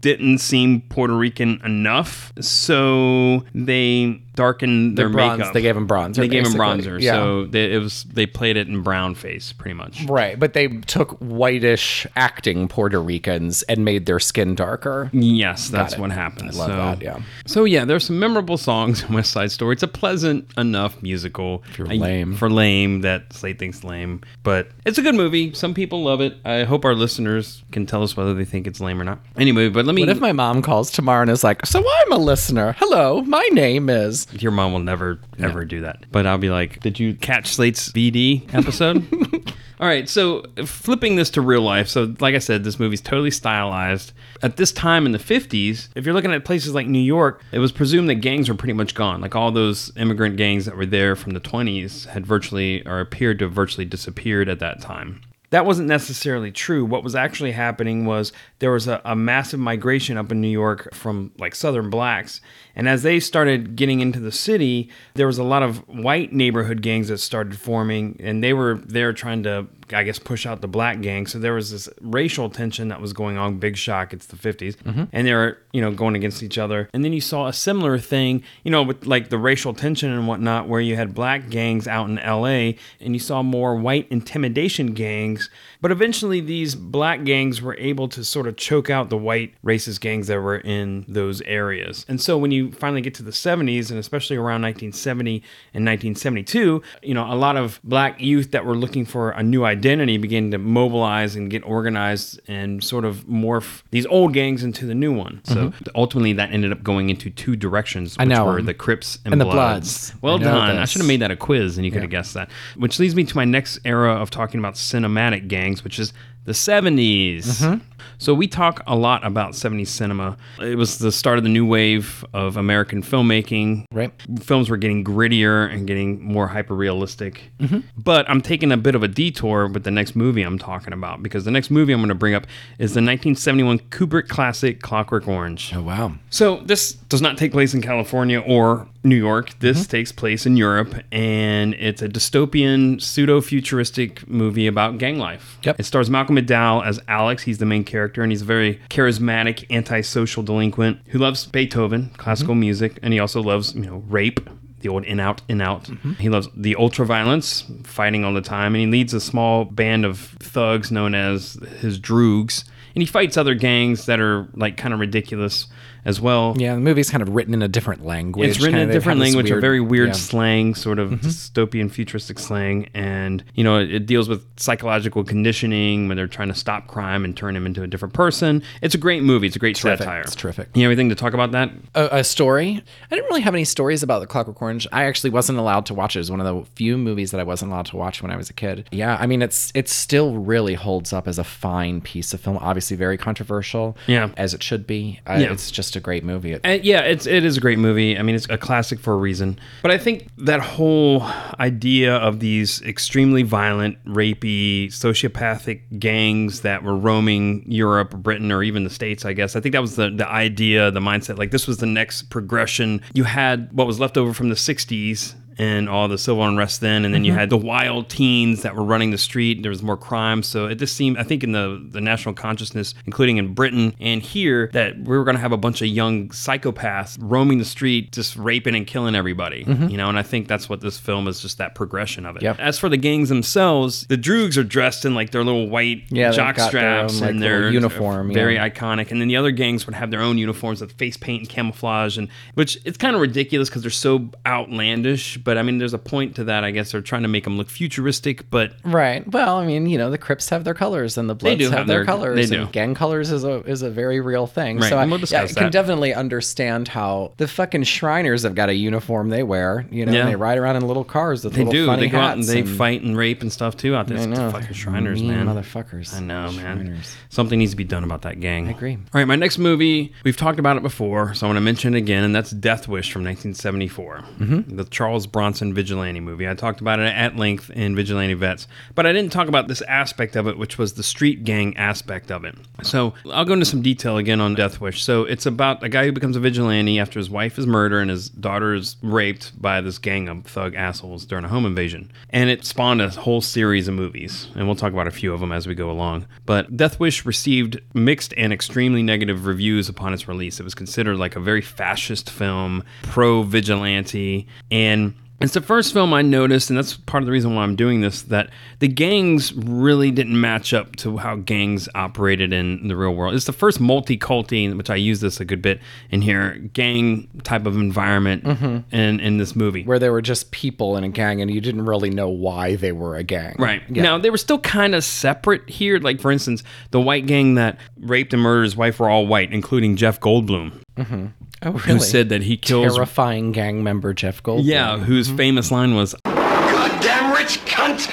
[0.00, 5.52] didn't seem Puerto Rican enough, so they darkened their The bronze- makeup.
[5.54, 6.92] they gave 'em bronzer, They gave them basically.
[6.99, 7.12] bronzer, Yeah.
[7.12, 10.04] so they, it was they played it in brown face, pretty much.
[10.09, 15.11] Right, but they took whitish acting Puerto Ricans and made their skin darker.
[15.12, 16.50] Yes, that's what happened.
[16.54, 17.19] I love so, that, yeah.
[17.47, 19.75] So yeah, there's some memorable songs in West Side Story.
[19.75, 21.62] It's a pleasant enough musical.
[21.71, 22.35] If you're I- lame.
[22.35, 25.52] for lame that Slate thinks lame, but it's a good movie.
[25.52, 26.37] Some people love it.
[26.47, 29.19] I hope our listeners can tell us whether they think it's lame or not.
[29.37, 30.03] Anyway, but let me.
[30.03, 32.75] What if my mom calls tomorrow and is like, "So I'm a listener.
[32.79, 36.05] Hello, my name is." Your mom will never ever do that.
[36.13, 39.07] But I'll be like, did you catch Slate's VD episode?
[39.81, 41.89] All right, so flipping this to real life.
[41.89, 44.13] So, like I said, this movie's totally stylized.
[44.43, 47.61] At this time in the 50s, if you're looking at places like New York, it
[47.61, 49.23] was presumed that gangs were pretty much gone.
[49.23, 53.39] Like all those immigrant gangs that were there from the 20s had virtually or appeared
[53.39, 55.23] to have virtually disappeared at that time.
[55.50, 56.85] That wasn't necessarily true.
[56.85, 60.95] What was actually happening was there was a, a massive migration up in New York
[60.95, 62.40] from like Southern blacks.
[62.75, 66.83] And as they started getting into the city, there was a lot of white neighborhood
[66.83, 70.69] gangs that started forming, and they were there trying to, I guess, push out the
[70.69, 71.27] black gang.
[71.27, 73.59] So there was this racial tension that was going on.
[73.59, 74.12] Big shock.
[74.12, 74.77] It's the 50s.
[74.77, 75.05] Mm-hmm.
[75.12, 76.89] And they were, you know, going against each other.
[76.93, 80.29] And then you saw a similar thing, you know, with like the racial tension and
[80.29, 84.95] whatnot, where you had black gangs out in LA and you saw more white intimidation
[84.95, 85.50] gangs.
[85.81, 90.01] But eventually, these black gangs were able to sort of choke out the white racist
[90.01, 92.05] gangs that were in those areas.
[92.09, 95.37] And so, when you finally get to the 70s, and especially around 1970
[95.75, 99.65] and 1972, you know, a lot of black youth that were looking for a new
[99.65, 104.87] identity began to mobilize and get organized and sort of morph these old gangs into
[104.87, 105.41] the new one.
[105.45, 105.85] So, mm-hmm.
[105.95, 109.41] ultimately, that ended up going into two directions, which know were the Crips and, And
[109.41, 110.11] the Bloods.
[110.11, 110.23] Bloods.
[110.23, 110.79] Well I done.
[110.79, 112.51] I should have made that a quiz and you could have guessed that.
[112.77, 116.12] Which leads me to my next era of talking about cinematic gangs, which is
[116.45, 117.45] the 70s.
[117.45, 117.85] Mm-hmm.
[118.19, 120.37] So we talk a lot about 70s cinema.
[120.59, 123.85] It was the start of the new wave of American filmmaking.
[123.93, 124.13] Right.
[124.41, 127.51] Films were getting grittier and getting more hyper realistic.
[127.59, 127.81] Mm-hmm.
[127.97, 131.23] But I'm taking a bit of a detour with the next movie I'm talking about
[131.23, 132.45] because the next movie I'm going to bring up
[132.79, 135.73] is the 1971 Kubrick classic Clockwork Orange.
[135.75, 136.13] Oh wow.
[136.29, 139.59] So this does not take place in California or New York.
[139.61, 145.59] This takes place in Europe, and it's a dystopian, pseudo-futuristic movie about gang life.
[145.63, 145.81] Yep.
[145.81, 147.43] It stars Malcolm McDowell as Alex.
[147.43, 152.55] He's the main character, and he's a very charismatic, antisocial delinquent who loves Beethoven, classical
[152.55, 152.61] mm-hmm.
[152.61, 154.49] music, and he also loves, you know, rape.
[154.81, 155.85] The old in out, in out.
[155.85, 156.13] Mm-hmm.
[156.15, 160.07] He loves the ultra violence, fighting all the time, and he leads a small band
[160.07, 162.65] of thugs known as his Droogs.
[162.95, 165.67] And he fights other gangs that are like kind of ridiculous
[166.04, 166.54] as well.
[166.59, 168.49] Yeah, the movie's kind of written in a different language.
[168.50, 170.14] It's written in kinda- a different have this language, a very weird yeah.
[170.14, 170.21] Mm-hmm.
[170.21, 176.09] slang, sort of dystopian, futuristic slang, and you know it, it deals with psychological conditioning
[176.09, 178.62] when they're trying to stop crime and turn him into a different person.
[178.83, 179.47] It's a great movie.
[179.47, 180.04] It's a great Terrific.
[180.04, 180.23] satire.
[180.23, 180.69] It's terrific.
[180.75, 181.71] You have anything to talk about that?
[181.95, 182.83] a, a story.
[183.11, 184.87] I didn't really have any stories about the Clockwork Orange.
[184.92, 186.19] I actually wasn't allowed to watch it.
[186.19, 188.37] It was one of the few movies that I wasn't allowed to watch when I
[188.37, 188.88] was a kid.
[188.92, 192.57] Yeah, I mean, it's it still really holds up as a fine piece of film.
[192.59, 193.97] Obviously, very controversial.
[194.07, 194.30] Yeah.
[194.37, 195.21] as it should be.
[195.26, 195.52] Uh, Yeah.
[195.52, 196.59] It's just a great movie.
[196.63, 198.19] And yeah, it's it is a great movie.
[198.19, 199.59] I mean, it's a classic for a reason.
[199.83, 201.23] But I think that whole
[201.59, 208.85] idea of these extremely violent, rapey, sociopathic gangs that were roaming Europe, Britain, or even
[208.85, 209.57] the States, I guess.
[209.57, 211.39] I think that was the the idea, the mindset.
[211.39, 213.03] Like this was the next progression.
[213.15, 217.05] You had what was left over from the '60s and all the civil unrest then,
[217.05, 217.41] and then you mm-hmm.
[217.41, 219.61] had the wild teens that were running the street.
[219.61, 222.95] There was more crime, so it just seemed, I think, in the the national consciousness,
[223.05, 226.31] including in Britain and here, that we were going to have a bunch of young
[226.31, 229.65] psychopaths roaming the street, just raping and killing everybody.
[229.65, 229.89] Mm-hmm.
[229.89, 232.43] You know, and I think that's what this film is, just that progression of it.
[232.43, 232.59] Yep.
[232.59, 236.31] As for the gangs themselves, the Droogs are dressed in like their little white Yeah,
[236.31, 238.67] jock got their own, straps like, and their uniform, very yeah.
[238.67, 239.11] iconic.
[239.11, 242.17] And then the other gangs would have their own uniforms with face paint and camouflage,
[242.17, 245.37] and which it's kind of ridiculous because they're so outlandish.
[245.37, 246.65] But I mean, there's a point to that.
[246.65, 249.26] I guess they're trying to make them look futuristic, but Right.
[249.30, 251.86] Well, I mean, you know, the Crips have their colors and the Bloods have, have
[251.86, 252.49] their, their- colors.
[252.50, 252.63] they do.
[252.63, 254.78] And gang colors is a is a very real thing.
[254.78, 258.54] Right, So I, and we'll yeah, I can definitely understand how the fucking Shriners have
[258.54, 259.86] got a uniform they wear.
[259.91, 260.21] You know, Yeah.
[260.21, 261.86] and they ride around in little cars with they little do.
[261.86, 264.19] funny They go out and they fight and rape and stuff too out there.
[264.19, 264.50] I It's know.
[264.50, 265.47] Fucking Shriners, Mean man.
[265.47, 266.15] motherfuckers.
[266.15, 266.76] I know, man.
[266.78, 267.17] Shriners.
[267.28, 268.69] Something needs to be done about that gang.
[268.69, 268.95] I agree.
[268.95, 271.95] All right, my next movie, we've talked about it before, so I want to mention
[271.95, 274.21] it again, and that's Death Wish from 1974.
[274.39, 274.76] Mm-hmm.
[274.76, 275.40] The Charles Bronson
[275.75, 276.49] vigilante movie.
[276.49, 279.83] I talked about it at length in Vigilante Vets, but I didn't talk about this
[279.83, 282.55] aspect of it, which was the street gang aspect of it.
[282.83, 285.03] So I'll go into some detail again on Death Wish.
[285.03, 288.11] So it's about a guy who becomes a vigilante after his wife is murdered and
[288.11, 292.11] his daughter is raped by this gang of thug assholes during a home invasion.
[292.31, 295.41] And it spawned a whole series of movies, and we'll talk about a few of
[295.41, 296.26] them as we go along.
[296.47, 300.61] But Death Wish received mixed and extremely negative reviews upon its release.
[300.61, 306.13] It was considered like a very fascist film, pro vigilante, and it's the first film
[306.13, 309.53] I noticed, and that's part of the reason why I'm doing this, that the gangs
[309.55, 313.35] really didn't match up to how gangs operated in the real world.
[313.35, 317.67] It's the first multi-culti, which I use this a good bit in here, gang type
[317.67, 318.95] of environment mm-hmm.
[318.95, 319.85] in, in this movie.
[319.85, 322.93] where they were just people in a gang and you didn't really know why they
[322.93, 323.57] were a gang.
[323.59, 323.83] Right.
[323.89, 324.03] Yeah.
[324.03, 325.99] Now, they were still kind of separate here.
[325.99, 329.53] Like, for instance, the white gang that raped and murdered his wife were all white,
[329.53, 331.26] including Jeff Goldblum, mm-hmm.
[331.63, 331.81] Oh, really?
[331.81, 332.95] who said that he kills.
[332.95, 334.65] terrifying gang member Jeff Goldblum.
[334.65, 335.37] yeah, whose mm-hmm.
[335.37, 338.13] famous line was, Goddamn rich cunt!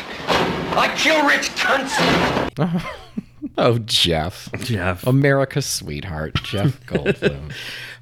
[0.75, 2.83] I kill rich cunts!
[3.59, 4.49] Oh, Jeff.
[4.59, 5.05] Jeff.
[5.07, 7.51] America's sweetheart, Jeff Goldblum.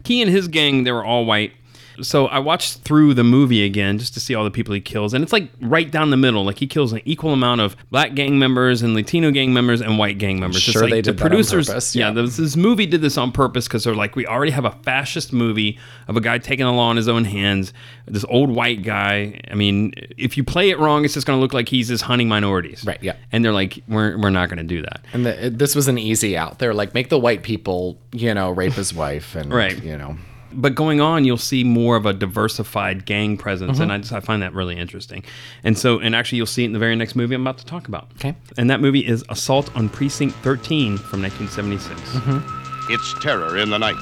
[0.04, 1.54] he and his gang they were all white
[2.02, 5.14] So I watched through the movie again just to see all the people he kills,
[5.14, 6.44] and it's like right down the middle.
[6.44, 9.98] Like he kills an equal amount of black gang members and Latino gang members and
[9.98, 10.62] white gang members.
[10.62, 11.68] Just Sure like they the did that on producers.
[11.68, 12.14] purpose, yeah, yeah.
[12.22, 15.32] this, this movie did this on purpose because they're like, we already have a fascist
[15.34, 17.74] movie of a guy taking the law in his own hands.
[18.08, 19.40] This old white guy.
[19.50, 22.04] I mean, if you play it wrong, it's just going to look like he's just
[22.04, 22.84] hunting minorities.
[22.86, 23.16] Right, yeah.
[23.32, 25.06] And they're like, we're we're not going to do that.
[25.14, 26.60] And the, this was an easy out.
[26.60, 29.82] They're like, make the white people, you know, rape his wife, and Right.
[29.84, 30.18] you know,
[30.56, 33.82] but going on you'll see more of a diversified gang presence Mm-hmm.
[33.84, 35.24] and I just I find that really interesting.
[35.64, 37.66] And so and actually you'll see it in the very next movie I'm about to
[37.66, 38.08] talk about.
[38.16, 38.36] Okay.
[38.58, 42.00] And that movie is Assault on Precinct 13 from 1976.
[42.12, 42.92] Mm-hmm.
[42.94, 43.96] It's terror in the night.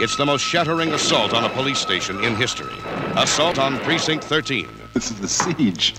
[0.00, 2.72] It's the most shattering assault on a police station in history.
[3.16, 4.68] Assault on Precinct 13.
[4.94, 5.94] This is the siege.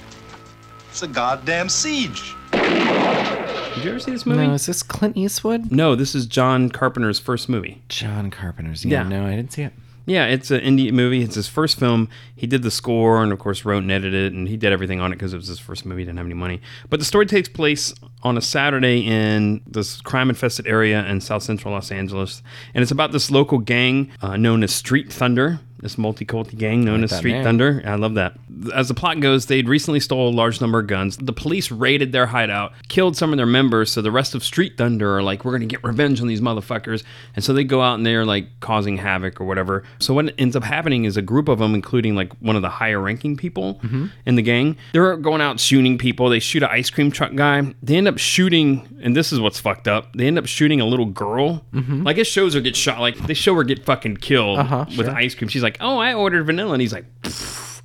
[0.90, 2.34] It's a goddamn siege.
[2.52, 4.48] Did you ever see this movie?
[4.48, 5.72] no, is this Clint Eastwood?
[5.72, 7.82] No, this is John Carpenter's first movie.
[7.90, 8.84] John Carpenter's.
[8.86, 9.08] Yeah, Yeah.
[9.10, 9.74] no, I didn't see it.
[10.10, 11.22] Yeah, it's an indie movie.
[11.22, 12.10] It's his first film.
[12.36, 15.00] He did the score and, of course, wrote and edited it, and he did everything
[15.00, 16.02] on it because it was his first movie.
[16.02, 16.62] He didn't have any money.
[16.90, 17.94] But the story takes place
[18.24, 22.42] on a Saturday in this crime infested area in South Central Los Angeles.
[22.74, 27.04] And it's about this local gang uh, known as Street Thunder, this multi-culti gang known
[27.04, 27.44] as Street name.
[27.44, 27.82] Thunder.
[27.86, 28.38] I love that.
[28.74, 31.18] As the plot goes, they'd recently stole a large number of guns.
[31.18, 33.92] The police raided their hideout, killed some of their members.
[33.92, 36.42] So the rest of Street Thunder are like, we're going to get revenge on these
[36.42, 37.04] motherfuckers.
[37.36, 39.84] And so they go out and they're like causing havoc or whatever.
[40.00, 42.70] So what ends up happening is a group of them, including like one of the
[42.70, 44.08] higher ranking people mm-hmm.
[44.26, 46.30] in the gang, they're going out shooting people.
[46.30, 47.74] They shoot an ice cream truck guy.
[47.82, 50.14] They end up shooting, and this is what's fucked up.
[50.14, 51.64] They end up shooting a little girl.
[51.74, 52.04] Mm-hmm.
[52.04, 53.00] Like it shows her get shot.
[53.00, 54.86] Like they show her get fucking killed uh-huh.
[54.98, 55.48] with ice cream.
[55.48, 56.74] She's like, oh, I ordered vanilla.
[56.74, 57.82] And he's like, "Pfft."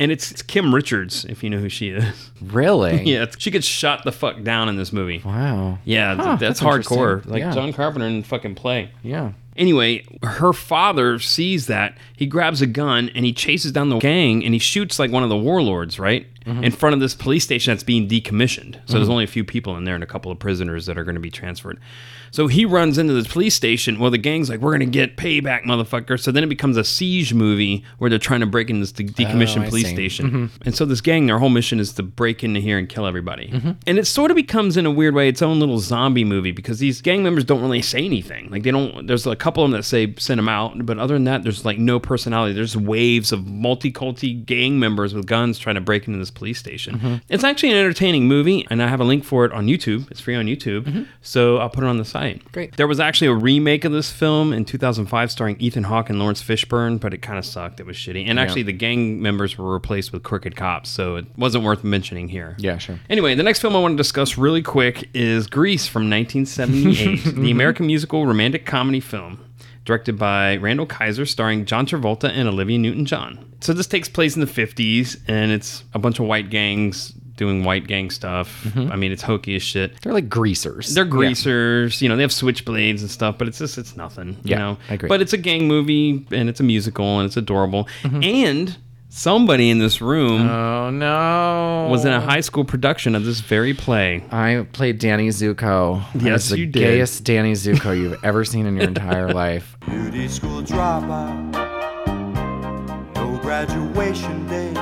[0.00, 2.30] and it's, it's Kim Richards, if you know who she is.
[2.40, 3.02] Really?
[3.12, 5.22] Yeah, she gets shot the fuck down in this movie.
[5.24, 5.78] Wow.
[5.84, 7.24] Yeah, Huh, that's, that's hardcore.
[7.26, 7.52] Like Yeah.
[7.52, 8.90] John Carpenter in fucking play.
[9.02, 9.32] Yeah.
[9.54, 11.96] Anyway, her father sees that.
[12.16, 15.22] He grabs a gun and he chases down the gang and he shoots like one
[15.22, 16.26] of the warlords, right?
[16.46, 16.64] Mm-hmm.
[16.64, 18.74] In front of this police station that's being decommissioned.
[18.86, 19.12] So there's mm-hmm.
[19.12, 21.20] only a few people in there and a couple of prisoners that are going to
[21.20, 21.78] be transferred.
[22.32, 23.98] So he runs into the police station.
[23.98, 26.18] Well, the gang's like, we're going to get payback, motherfucker.
[26.18, 29.04] So then it becomes a siege movie where they're trying to break into this de-
[29.04, 29.94] oh, decommissioned Oh, police see.
[29.94, 30.26] station.
[30.30, 30.62] Mm-hmm.
[30.64, 33.50] And so this gang, their whole mission is to break into here and kill everybody.
[33.86, 36.78] And it sort of becomes, in a weird way, its own little zombie movie because
[36.78, 38.50] these gang members don't really say anything.
[38.50, 39.06] Like they don't.
[39.06, 41.64] There's a couple of them that say send them out, but other than that, there's
[41.64, 42.54] like no personality.
[42.54, 46.98] There's waves of multi-culti gang members with guns trying to break into this police station.
[46.98, 47.14] Mm-hmm.
[47.28, 50.10] It's actually an entertaining movie, and I have a link for it on YouTube.
[50.10, 51.02] It's free on YouTube, mm-hmm.
[51.20, 52.50] so I'll put it on the site.
[52.52, 52.76] Great.
[52.76, 56.42] There was actually a remake of this film in 2005 starring Ethan Hawke and Laurence
[56.42, 57.80] Fishburne, but it kind of sucked.
[57.80, 58.26] It was shitty.
[58.26, 62.28] And actually, the gang members were replaced with crooked cops, so it wasn't worth mentioning
[62.28, 62.56] here.
[62.58, 62.98] Yeah, sure.
[63.08, 67.50] Anyway, the next film I want to discuss really quick is Grease from 1978, the
[67.50, 69.38] American musical romantic comedy film.
[69.84, 73.52] Directed by Randal Kleiser, starring John Travolta and Olivia Newton John.
[73.60, 77.64] So, this takes place in the 50s, and it's a bunch of white gangs doing
[77.64, 78.62] white gang stuff.
[78.64, 78.92] Mm-hmm.
[78.92, 80.00] I mean, it's hokey as shit.
[80.02, 80.94] They're like greasers.
[80.94, 84.50] They're greasers, you know, they have switchblades and stuff, but it's just it's nothing, you
[84.52, 84.78] Yeah, know.
[84.90, 85.08] I agree.
[85.08, 87.88] But it's a gang movie and it's a musical and it's adorable.
[88.02, 88.22] Mm-hmm.
[88.22, 88.76] And
[89.14, 91.88] somebody in this room Oh no.
[91.90, 94.24] was in a high school production of this very play.
[94.32, 96.02] I played Danny Zuko.
[96.14, 96.80] Yes, was the you did.
[96.80, 99.76] gayest Danny Zuko you've ever seen in your entire life.
[99.86, 101.52] Beauty school dropout.
[103.14, 104.72] No graduation day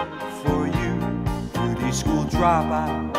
[0.44, 1.74] for you.
[1.74, 3.10] Beauty school dropout.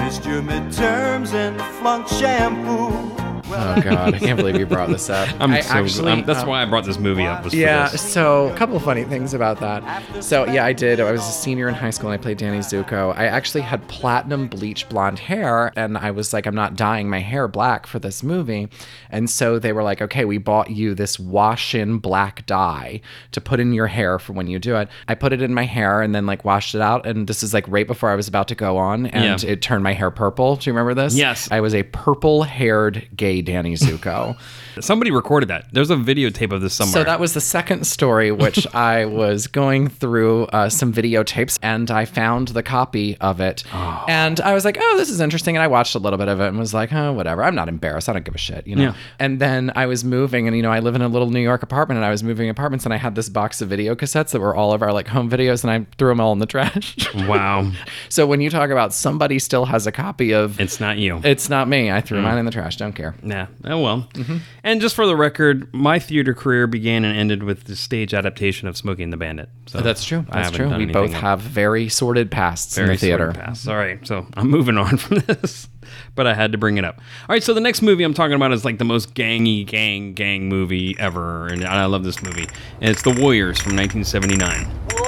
[0.00, 3.21] Missed your midterms and flunked shampoo.
[3.54, 5.28] Oh god, I can't believe you brought this up.
[5.40, 7.44] I'm I so actually I'm- that's um, why I brought this movie up.
[7.44, 8.12] Was Yeah, For this.
[8.12, 9.82] so a couple of funny things about that.
[10.24, 11.00] So yeah, I did.
[11.00, 13.16] I was a senior in high school and I played Danny Zuko.
[13.16, 17.20] I actually had platinum bleach blonde hair and I was like, I'm not dyeing my
[17.20, 18.68] hair black for this movie.
[19.10, 23.00] And so they were like, okay, we bought you this wash-in black dye
[23.32, 24.88] to put in your hair for when you do it.
[25.08, 27.06] I put it in my hair and then like washed it out.
[27.06, 29.50] And this is like right before I was about to go on and Yeah.
[29.50, 30.56] it turned my hair purple.
[30.56, 31.14] Do you remember this?
[31.14, 31.48] Yes.
[31.50, 34.36] I was a purple-haired gay Danny Zuko.
[34.80, 35.66] Somebody recorded that.
[35.72, 36.92] There's a videotape of this somewhere.
[36.92, 41.90] So that was the second story, which I was going through uh, some videotapes and
[41.90, 43.64] I found the copy of it.
[43.72, 45.56] And I was like, oh, this is interesting.
[45.56, 47.42] And I watched a little bit of it and was like, oh, whatever.
[47.44, 48.08] I'm not embarrassed.
[48.08, 48.82] I don't give a shit, you know?
[48.82, 48.94] Yeah.
[49.18, 51.62] And then I was moving and, you know, I live in a little New York
[51.62, 54.40] apartment and I was moving apartments and I had this box of video cassettes that
[54.40, 56.96] were all of our like home videos and I threw them all in the trash.
[57.26, 57.70] wow.
[58.08, 61.20] so when you talk about somebody still has a copy of It's not you.
[61.24, 61.90] it's not me.
[61.90, 62.76] I threw mine in the trash.
[62.76, 63.14] Don't care.
[63.32, 63.46] Nah.
[63.64, 64.08] Oh well.
[64.62, 68.68] And just for the record, my theater career began and ended with the stage adaptation
[68.68, 69.48] of Smoking the Bandit.
[69.66, 70.24] So oh, That's true.
[70.30, 70.74] That's true.
[70.76, 73.32] We both have very sordid pasts in the theater.
[73.32, 73.66] past.
[73.68, 75.68] All right, so I'm moving on from this.
[76.14, 76.96] but I had to bring it up.
[76.98, 80.14] All right, so the next movie I'm talking about is like the most gangy gang
[80.14, 82.46] gang movie ever, and I love this movie.
[82.80, 85.01] And it's The Warriors from 1979.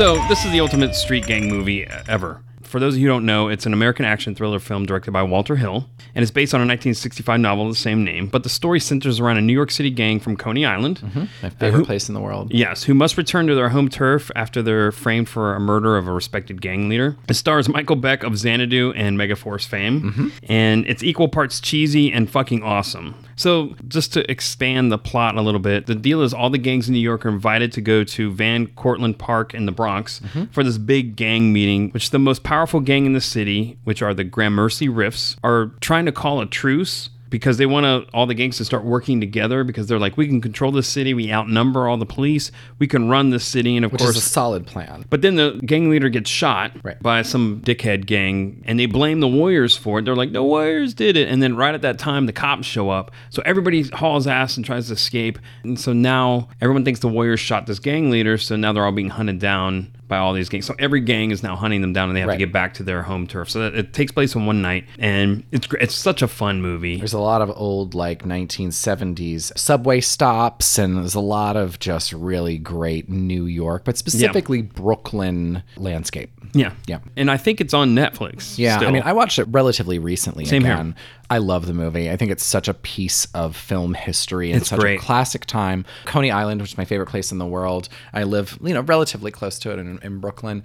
[0.00, 2.40] So this is the ultimate street gang movie ever.
[2.62, 5.22] For those of you who don't know, it's an American action thriller film directed by
[5.22, 8.26] Walter Hill, and it's based on a 1965 novel of the same name.
[8.26, 11.00] But the story centers around a New York City gang from Coney Island.
[11.00, 11.24] Mm-hmm.
[11.42, 12.50] My uh, favorite who- place in the world.
[12.50, 16.08] Yes, who must return to their home turf after they're framed for a murder of
[16.08, 17.18] a respected gang leader.
[17.28, 20.28] It stars Michael Beck of Xanadu and Megaforce fame, mm-hmm.
[20.44, 23.16] and it's equal parts cheesy and fucking awesome.
[23.40, 26.88] So, just to expand the plot a little bit, the deal is all the gangs
[26.88, 30.44] in New York are invited to go to Van Cortlandt Park in the Bronx mm-hmm.
[30.52, 34.12] for this big gang meeting, which the most powerful gang in the city, which are
[34.12, 38.34] the Gramercy Riffs, are trying to call a truce because they want to all the
[38.34, 41.88] gangs to start working together because they're like we can control the city we outnumber
[41.88, 44.66] all the police we can run the city and of Which course is a solid
[44.66, 45.04] plan.
[45.08, 47.00] but then the gang leader gets shot Right.
[47.02, 50.92] by some dickhead gang and they blame the warriors for it they're like the warriors
[50.92, 54.26] did it and then right at that time the cops show up so everybody hauls
[54.26, 58.10] ass and tries to escape and so now everyone thinks the warriors shot this gang
[58.10, 61.30] leader so now they're all being hunted down by all these gangs so every gang
[61.30, 62.34] is now hunting them down and they have Right.
[62.34, 64.84] to get back to their home turf so that it takes place in one night
[64.98, 70.00] and it's it's such a fun movie There's a lot of old like 1970s subway
[70.00, 76.30] stops and there's a lot of just really great New York, but specifically Brooklyn landscape.
[76.52, 76.72] Yeah.
[76.86, 76.98] Yeah.
[77.16, 78.58] And I think it's on Netflix.
[78.58, 80.44] Yeah, I mean, I watched it relatively recently.
[80.44, 80.94] Same here.
[81.30, 82.10] I love the movie.
[82.10, 84.98] I think it's such a piece of film history and It's such great.
[84.98, 85.84] a classic time.
[86.04, 87.88] Coney Island, which is my favorite place in the world.
[88.12, 90.64] I live, you know, relatively close to it in, in Brooklyn.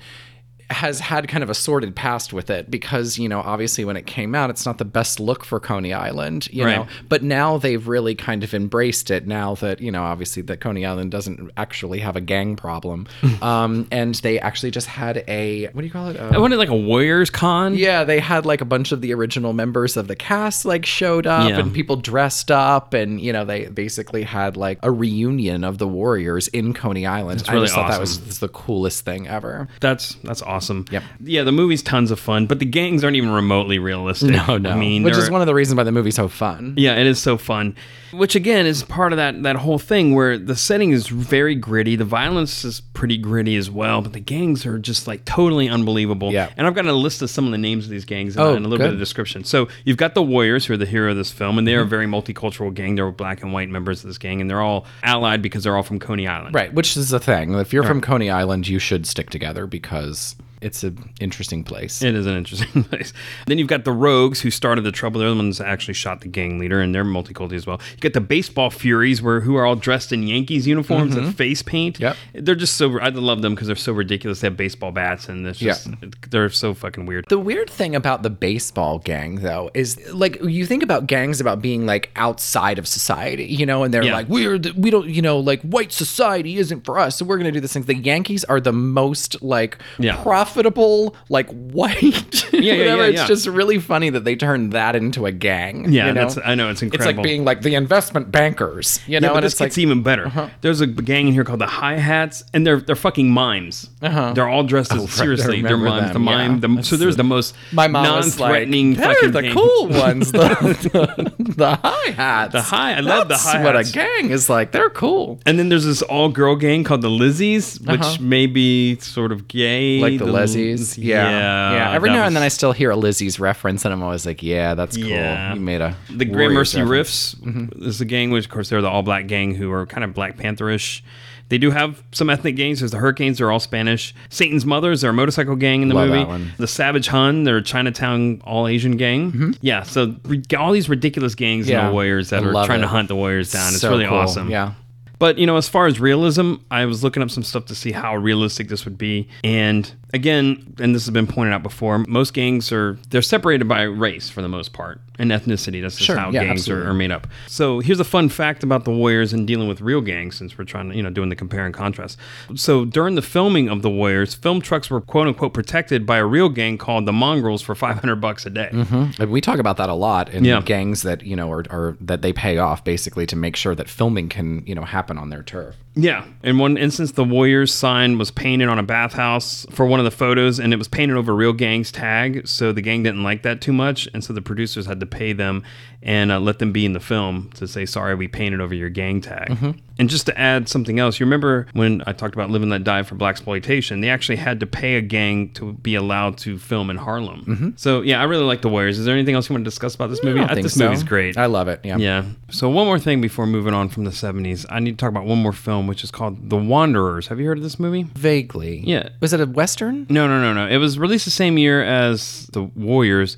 [0.71, 4.07] Has had kind of a sordid past with it because, you know, obviously when it
[4.07, 6.77] came out, it's not the best look for Coney Island, you Right.
[6.77, 6.87] know.
[7.07, 10.83] But now they've really kind of embraced it now that, you know, obviously that Coney
[10.83, 13.05] Island doesn't actually have a gang problem.
[13.43, 16.19] um, and they actually just had a, what do you call it?
[16.19, 17.75] Uh, I wanted like a Warriors Con.
[17.75, 21.27] yeah, they had like a bunch of the original members of the cast like showed
[21.27, 21.59] up Yeah.
[21.59, 25.87] and people dressed up and you know they basically had like a reunion of the
[25.87, 27.43] Warriors in Coney Island.
[27.47, 29.67] I really just thought that was, was the coolest thing ever.
[29.79, 30.54] That's that's awesome.
[30.91, 31.03] Yep.
[31.21, 34.35] Yeah, the movie's tons of fun, but the gangs aren't even remotely realistic.
[34.49, 36.73] I mean, which is one of the reasons why the movie's so fun.
[36.77, 37.75] Yeah, it is so fun.
[38.13, 41.95] Which again is part of that that whole thing where the setting is very gritty.
[41.97, 46.31] The violence is pretty gritty as well, but the gangs are just like totally unbelievable.
[46.31, 46.49] Yeah.
[46.55, 48.65] And I've got a list of some of the names of these gangs Oh, and
[48.65, 49.43] a little bit of description.
[49.43, 51.79] So you've got the Warriors, who are the hero of this film, and they are
[51.79, 51.87] Mm-hmm.
[51.87, 52.95] a very multicultural gang.
[52.95, 55.83] They're black and white members of this gang, and they're all allied because they're all
[55.83, 56.55] from Coney Island.
[56.55, 57.53] Right, which is the thing.
[57.55, 62.01] If you're from Coney Island, you should stick together because it's an interesting place.
[62.01, 63.13] It is an interesting place.
[63.47, 65.19] Then you've got the Rogues, who started the trouble.
[65.19, 67.79] They're the ones that actually shot the gang leader, and they're multicultural as well.
[67.93, 71.61] You got the Baseball Furies, where who are all dressed in Yankees uniforms and face
[71.61, 71.95] paint.
[71.99, 72.03] Mm-hmm.
[72.03, 72.45] Yep.
[72.45, 72.99] they're just so.
[72.99, 74.41] I love them because they're so ridiculous.
[74.41, 75.87] They have baseball bats, and it's just
[76.31, 77.25] they're so fucking weird.
[77.29, 81.61] The weird thing about the baseball gang, though, is like you think about gangs about
[81.61, 84.13] being like outside of society, you know, and they're Yeah.
[84.13, 87.37] like, we're, the, we don't, you know, like white society isn't for us, so we're
[87.37, 87.83] going to do this thing.
[87.83, 90.15] The Yankees are the most like Yeah.
[90.55, 92.43] Profitable, like white.
[92.55, 93.01] Yeah, yeah, whatever.
[93.03, 93.27] yeah, It's yeah.
[93.27, 95.91] just really funny that they turned that into a gang.
[95.91, 96.21] Yeah, you know?
[96.21, 97.09] that's I know it's incredible.
[97.09, 99.67] It's like being like the investment bankers, you yeah, know, but and this it's like,
[99.71, 100.51] gets even better.
[100.61, 103.89] There's a gang in here called the Hi Hats, and they're they're fucking mimes.
[104.01, 104.31] Uh-huh.
[104.33, 105.61] They're all dressed as Oh, seriously.
[105.63, 106.13] They're mimes.
[106.13, 106.61] The mime.
[106.61, 106.75] yeah.
[106.77, 109.53] The, so there's the most my mom was like, non-threatening they're the gang.
[109.53, 110.39] cool ones, the,
[111.37, 112.53] the, the hi hats.
[112.53, 113.65] The hi- I love the That's hi-hats.
[113.65, 114.71] What a gang is like.
[114.71, 115.41] They're cool.
[115.45, 118.17] And then there's this all girl gang called the Lizzies, which Uh-huh.
[118.21, 119.99] may be sort of gay.
[119.99, 120.97] like the, L- Leslie's.
[120.97, 121.29] Yeah.
[121.29, 121.71] Yeah.
[121.73, 121.91] Yeah.
[121.93, 124.41] Every that now and then I still hear a Lizzie's reference and I'm always like,
[124.43, 125.05] yeah, that's cool.
[125.07, 125.53] Yeah.
[125.53, 127.35] You made a The Warriors Gramercy reference.
[127.35, 127.59] Mm-hmm.
[127.81, 130.03] Riffs is a gang, which of course they're the all black gang who are kind
[130.03, 131.01] of Black Pantherish.
[131.47, 132.79] They do have some ethnic gangs.
[132.79, 134.15] There's the Hurricanes, they're all Spanish.
[134.29, 136.19] Satan's Mothers, they're a motorcycle gang in the Love movie.
[136.21, 136.51] that one.
[136.57, 139.55] The Savage Hun, they're a Chinatown all Asian gang.
[139.61, 141.71] Yeah, so re- all these ridiculous gangs Mm-hmm.
[141.73, 141.79] Yeah.
[141.81, 143.73] and the Warriors that I are love trying to hunt the Warriors down.
[143.73, 144.17] It's So really cool.
[144.17, 144.49] awesome.
[144.49, 144.73] Yeah.
[145.19, 147.91] But you know, as far as realism, I was looking up some stuff to see
[147.91, 149.29] how realistic this would be.
[149.43, 153.83] And again, and this has been pointed out before, most gangs are they're separated by
[153.83, 155.81] race for the most part and ethnicity.
[155.81, 157.27] That's just Sure, how yeah, gangs are, are made up.
[157.47, 160.65] So here's a fun fact about the Warriors and dealing with real gangs, since we're
[160.65, 162.17] trying to you know doing the compare and contrast.
[162.55, 166.25] So during the filming of the Warriors, film trucks were quote unquote protected by a
[166.25, 168.69] real gang called the Mongrels for 500 bucks a day.
[168.71, 169.21] Mm-hmm.
[169.21, 170.61] And we talk about that a lot in Yeah.
[170.61, 173.89] gangs that, you know, are, are that they pay off basically to make sure that
[173.89, 175.75] filming can, you know, happen on their turf.
[175.97, 176.25] Yeah.
[176.43, 180.11] In one instance, the Warriors sign was painted on a bathhouse for one of the
[180.11, 182.45] photos, and it was painted over real gang's tag.
[182.47, 185.31] So the gang didn't like that too much, and so the producers had to pay
[185.31, 185.63] them
[186.05, 188.89] and uh, let them be in the film to say, "Sorry, we painted over your
[188.89, 192.61] gang tag." And just to add something else, you remember when I talked about Live
[192.61, 194.01] and Let Die for blaxploitation?
[194.01, 197.73] They actually had to pay a gang to be allowed to film in Harlem.
[197.77, 198.99] So yeah, I really like the Warriors.
[198.99, 200.41] Is there anything else you want to discuss about this movie?
[200.41, 200.85] I think this so.
[200.85, 201.37] movie's great.
[201.37, 201.79] I love it.
[201.83, 201.97] Yeah.
[201.97, 202.25] Yeah.
[202.49, 205.25] So one more thing before moving on from the 70s, I need to talk about
[205.25, 207.27] one more film, which is called The Wanderers.
[207.27, 208.03] Have you heard of this movie?
[208.03, 208.83] Vaguely.
[208.85, 209.09] Yeah.
[209.21, 210.05] Was it a western?
[210.09, 210.67] No, no, no, no.
[210.67, 213.37] It was released the same year as The Warriors,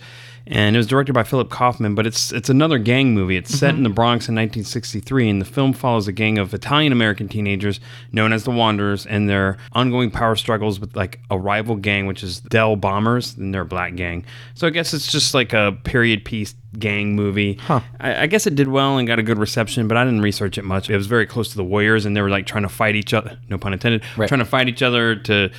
[0.50, 1.96] and it was directed by Philip Kaufman.
[1.96, 3.38] But it's it's another gang movie.
[3.38, 3.84] It's set in mm-hmm.
[3.84, 7.80] the Bronx in 1963, and the film follows a gang of Italian American teenagers
[8.12, 12.24] known as the Wanderers and their ongoing power struggles with like a rival gang, which
[12.24, 14.26] is Del Bombers, and they're black gang.
[14.54, 17.56] So I guess it's just like a period piece gang movie.
[17.56, 17.82] Huh.
[18.00, 20.58] I, I guess it did well and got a good reception, but I didn't research
[20.58, 20.90] it much.
[20.90, 23.14] It was very close to the Warriors, and they were like trying to fight each
[23.14, 23.38] other.
[23.50, 24.04] No pun intended.
[24.16, 24.28] Right.
[24.28, 25.50] Trying to fight each other to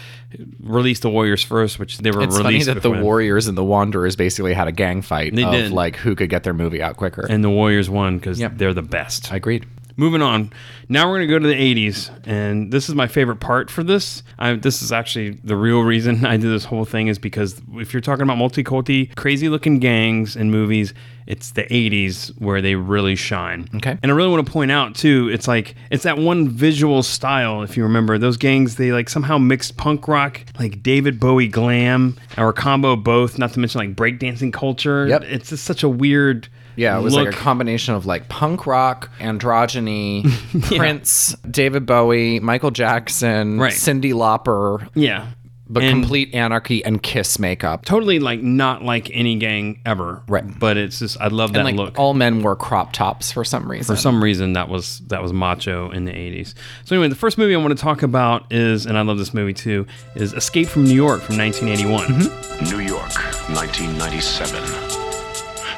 [0.60, 2.90] release the Warriors first, which they were It's funny that the.
[2.90, 5.72] Warriors and the Wanderers basically had a gang fight They of did.
[5.72, 7.26] like who could get their movie out quicker.
[7.28, 8.52] and the Warriors won because Yep.
[8.56, 9.32] they're the best.
[9.32, 9.66] I agreed.
[9.98, 10.52] Moving on.
[10.88, 13.82] Now we're going to go to the 80s, and this is my favorite part for
[13.82, 14.22] this.
[14.38, 17.92] I, this is actually the real reason I did this whole thing is because if
[17.92, 20.94] you're talking about multiculti, crazy looking gangs in movies,
[21.26, 23.68] it's the 80s where they really shine.
[23.74, 23.98] Okay.
[24.00, 27.62] And I really want to point out too, it's like it's that one visual style.
[27.62, 32.16] If you remember, those gangs they like somehow mixed punk rock, like David Bowie glam,
[32.38, 33.36] or combo both.
[33.36, 35.08] Not to mention like breakdancing culture.
[35.08, 35.24] Yep.
[35.24, 36.48] It's just such a weird.
[36.78, 37.26] Yeah, it was look.
[37.26, 40.24] like a combination of like punk rock, androgyny,
[40.76, 43.72] Prince, David Bowie, Michael Jackson, Right.
[43.72, 45.26] Cyndi Lauper, yeah.
[45.68, 47.84] but And- complete anarchy and Kiss makeup.
[47.84, 50.22] totally like not like any gang ever.
[50.28, 50.44] Right.
[50.58, 51.98] But it's just I love that and like look.
[51.98, 53.94] all men wore crop tops for some reason.
[53.94, 56.54] for some reason that was that was macho in the 80s.
[56.84, 59.34] So anyway, the first movie I want to talk about is and I love this
[59.34, 62.06] movie too, is Escape from New York from 1981.
[62.06, 62.78] Mm-hmm.
[62.78, 63.12] New York,
[63.50, 65.07] 1997.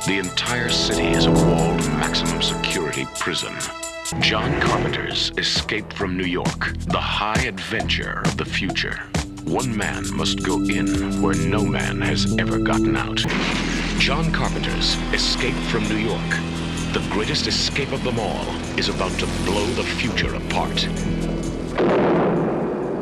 [0.06, 3.54] The entire city is a walled maximum security prison.
[4.20, 8.96] John Carpenter's Escape from New York, the high adventure of the future.
[9.44, 13.18] One man must go in where no man has ever gotten out.
[13.98, 16.30] John Carpenter's Escape from New York,
[16.94, 18.46] the greatest escape of them all,
[18.78, 22.29] is about to blow the future apart.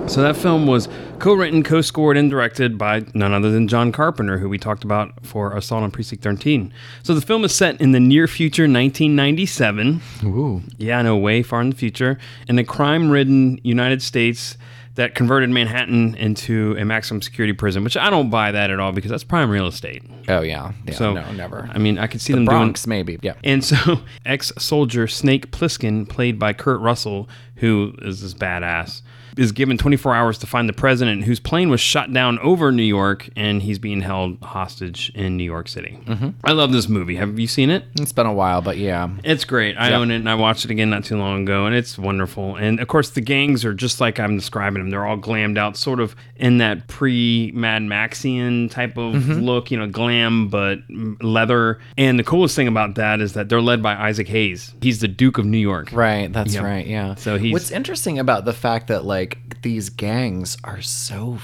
[0.09, 4.49] So that film was co-written, co-scored, and directed by none other than John Carpenter, who
[4.49, 6.73] we talked about for Assault on Precinct 13.
[7.03, 10.01] So the film is set in the near future 1997.
[10.25, 10.63] Ooh.
[10.79, 12.19] Yeah, I know, way far in the future,
[12.49, 14.57] in a crime-ridden United States
[14.95, 18.91] that converted Manhattan into a maximum security prison, which I don't buy that at all
[18.93, 20.03] because that's prime real estate.
[20.27, 20.95] Oh yeah, yeah.
[20.95, 21.71] So no, never.
[21.73, 22.97] I mean, I could see the them Bronx, doing.
[22.99, 23.19] maybe.
[23.23, 23.35] Yeah.
[23.45, 29.03] And so, ex-soldier Snake Plissken, played by Kurt Russell, who is this badass,
[29.39, 32.83] is given 24 hours to find the president whose plane was shot down over New
[32.83, 35.99] York, and he's being held hostage in New York City.
[36.05, 36.31] Mm-hmm.
[36.45, 37.17] I love this movie.
[37.17, 37.85] Have you seen it?
[38.01, 39.09] It's been a while, but yeah.
[39.25, 39.77] It's great.
[39.77, 39.99] I Yep.
[39.99, 42.57] own it, and I watched it again not too long ago, and it's wonderful.
[42.57, 44.91] And of course, the gangs are just like I'm describing them.
[44.91, 49.41] They're all glammed out, sort of in that pre Mad Maxian type of Mm-hmm.
[49.41, 50.79] look, you know, glam but
[51.23, 51.79] leather.
[51.97, 54.75] And the coolest thing about that is that they're led by Isaac Hayes.
[54.81, 55.91] He's the Duke of New York.
[55.93, 56.65] Right, that's Yep.
[56.65, 56.87] right.
[56.87, 57.15] Yeah.
[57.17, 59.28] So he's- What's interesting about the fact that like
[59.63, 61.39] these gangs are so